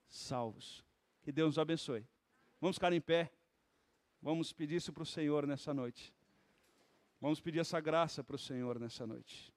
salvos. 0.09 0.85
Que 1.25 1.33
Deus 1.33 1.49
nos 1.49 1.59
abençoe. 1.59 2.07
Vamos 2.61 2.77
ficar 2.77 2.93
em 2.93 3.01
pé. 3.01 3.33
Vamos 4.21 4.53
pedir 4.53 4.77
isso 4.77 4.93
para 4.93 5.03
o 5.03 5.07
Senhor 5.07 5.47
nessa 5.47 5.73
noite. 5.73 6.13
Vamos 7.21 7.41
pedir 7.41 7.61
essa 7.61 7.81
graça 7.81 8.23
para 8.23 8.37
o 8.37 8.39
Senhor 8.39 8.79
nessa 8.79 9.07
noite. 9.07 9.53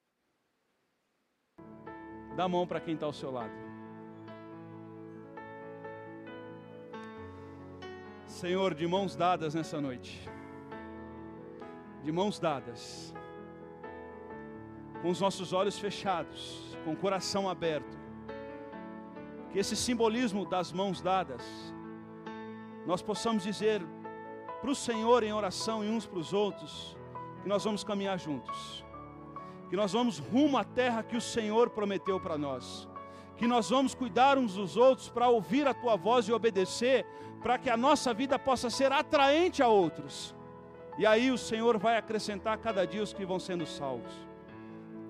Dá 2.36 2.44
a 2.44 2.48
mão 2.48 2.66
para 2.66 2.80
quem 2.80 2.94
está 2.94 3.06
ao 3.06 3.12
seu 3.12 3.30
lado. 3.30 3.52
Senhor, 8.26 8.74
de 8.74 8.86
mãos 8.86 9.14
dadas 9.16 9.54
nessa 9.54 9.80
noite, 9.80 10.26
de 12.02 12.10
mãos 12.10 12.38
dadas, 12.38 13.12
com 15.02 15.10
os 15.10 15.20
nossos 15.20 15.52
olhos 15.52 15.78
fechados, 15.78 16.76
com 16.84 16.92
o 16.92 16.96
coração 16.96 17.50
aberto, 17.50 17.98
que 19.50 19.58
esse 19.58 19.76
simbolismo 19.76 20.46
das 20.46 20.72
mãos 20.72 21.02
dadas, 21.02 21.44
nós 22.86 23.02
possamos 23.02 23.42
dizer 23.42 23.82
para 24.60 24.70
o 24.70 24.74
Senhor 24.74 25.22
em 25.22 25.32
oração 25.32 25.84
e 25.84 25.88
uns 25.88 26.06
para 26.06 26.18
os 26.18 26.32
outros, 26.32 26.96
que 27.42 27.48
nós 27.48 27.64
vamos 27.64 27.82
caminhar 27.82 28.18
juntos, 28.18 28.84
que 29.68 29.76
nós 29.76 29.92
vamos 29.92 30.18
rumo 30.18 30.58
à 30.58 30.64
terra 30.64 31.02
que 31.02 31.16
o 31.16 31.20
Senhor 31.20 31.70
prometeu 31.70 32.20
para 32.20 32.36
nós 32.36 32.88
que 33.40 33.46
nós 33.46 33.70
vamos 33.70 33.94
cuidar 33.94 34.36
uns 34.36 34.52
dos 34.52 34.76
outros 34.76 35.08
para 35.08 35.30
ouvir 35.30 35.66
a 35.66 35.72
tua 35.72 35.96
voz 35.96 36.28
e 36.28 36.32
obedecer, 36.32 37.06
para 37.42 37.56
que 37.56 37.70
a 37.70 37.76
nossa 37.76 38.12
vida 38.12 38.38
possa 38.38 38.68
ser 38.68 38.92
atraente 38.92 39.62
a 39.62 39.66
outros. 39.66 40.36
E 40.98 41.06
aí 41.06 41.30
o 41.30 41.38
Senhor 41.38 41.78
vai 41.78 41.96
acrescentar 41.96 42.58
cada 42.58 42.86
dia 42.86 43.02
os 43.02 43.14
que 43.14 43.24
vão 43.24 43.40
sendo 43.40 43.64
salvos. 43.64 44.12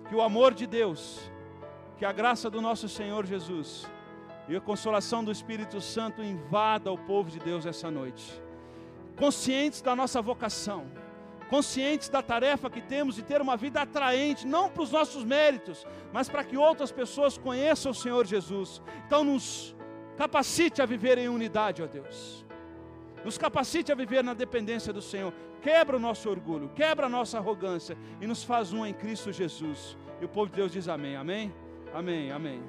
Que 0.08 0.14
o 0.14 0.22
amor 0.22 0.54
de 0.54 0.64
Deus, 0.64 1.28
que 1.98 2.04
a 2.04 2.12
graça 2.12 2.48
do 2.48 2.60
nosso 2.60 2.88
Senhor 2.88 3.26
Jesus 3.26 3.90
e 4.46 4.54
a 4.54 4.60
consolação 4.60 5.24
do 5.24 5.32
Espírito 5.32 5.80
Santo 5.80 6.22
invada 6.22 6.92
o 6.92 6.98
povo 6.98 7.32
de 7.32 7.40
Deus 7.40 7.66
essa 7.66 7.90
noite. 7.90 8.40
Conscientes 9.20 9.82
da 9.82 9.94
nossa 9.94 10.20
vocação, 10.20 10.86
conscientes 11.50 12.08
da 12.08 12.22
tarefa 12.22 12.70
que 12.70 12.80
temos 12.80 13.14
de 13.14 13.22
ter 13.22 13.42
uma 13.42 13.54
vida 13.54 13.82
atraente, 13.82 14.46
não 14.46 14.70
para 14.70 14.82
os 14.82 14.90
nossos 14.90 15.24
méritos, 15.24 15.86
mas 16.10 16.26
para 16.26 16.42
que 16.42 16.56
outras 16.56 16.90
pessoas 16.90 17.36
conheçam 17.36 17.92
o 17.92 17.94
Senhor 17.94 18.26
Jesus. 18.26 18.80
Então, 19.06 19.22
nos 19.22 19.76
capacite 20.16 20.80
a 20.80 20.86
viver 20.86 21.18
em 21.18 21.28
unidade, 21.28 21.82
ó 21.82 21.86
Deus. 21.86 22.46
Nos 23.22 23.36
capacite 23.36 23.92
a 23.92 23.94
viver 23.94 24.24
na 24.24 24.32
dependência 24.32 24.92
do 24.92 25.02
Senhor. 25.02 25.34
Quebra 25.60 25.96
o 25.96 26.00
nosso 26.00 26.30
orgulho, 26.30 26.70
quebra 26.74 27.04
a 27.04 27.10
nossa 27.10 27.36
arrogância 27.36 27.98
e 28.22 28.26
nos 28.26 28.42
faz 28.42 28.72
um 28.72 28.86
em 28.86 28.94
Cristo 28.94 29.30
Jesus. 29.30 29.98
E 30.18 30.24
o 30.24 30.28
povo 30.28 30.48
de 30.48 30.56
Deus 30.56 30.72
diz 30.72 30.88
amém, 30.88 31.16
amém, 31.16 31.52
amém, 31.92 32.32
amém. 32.32 32.62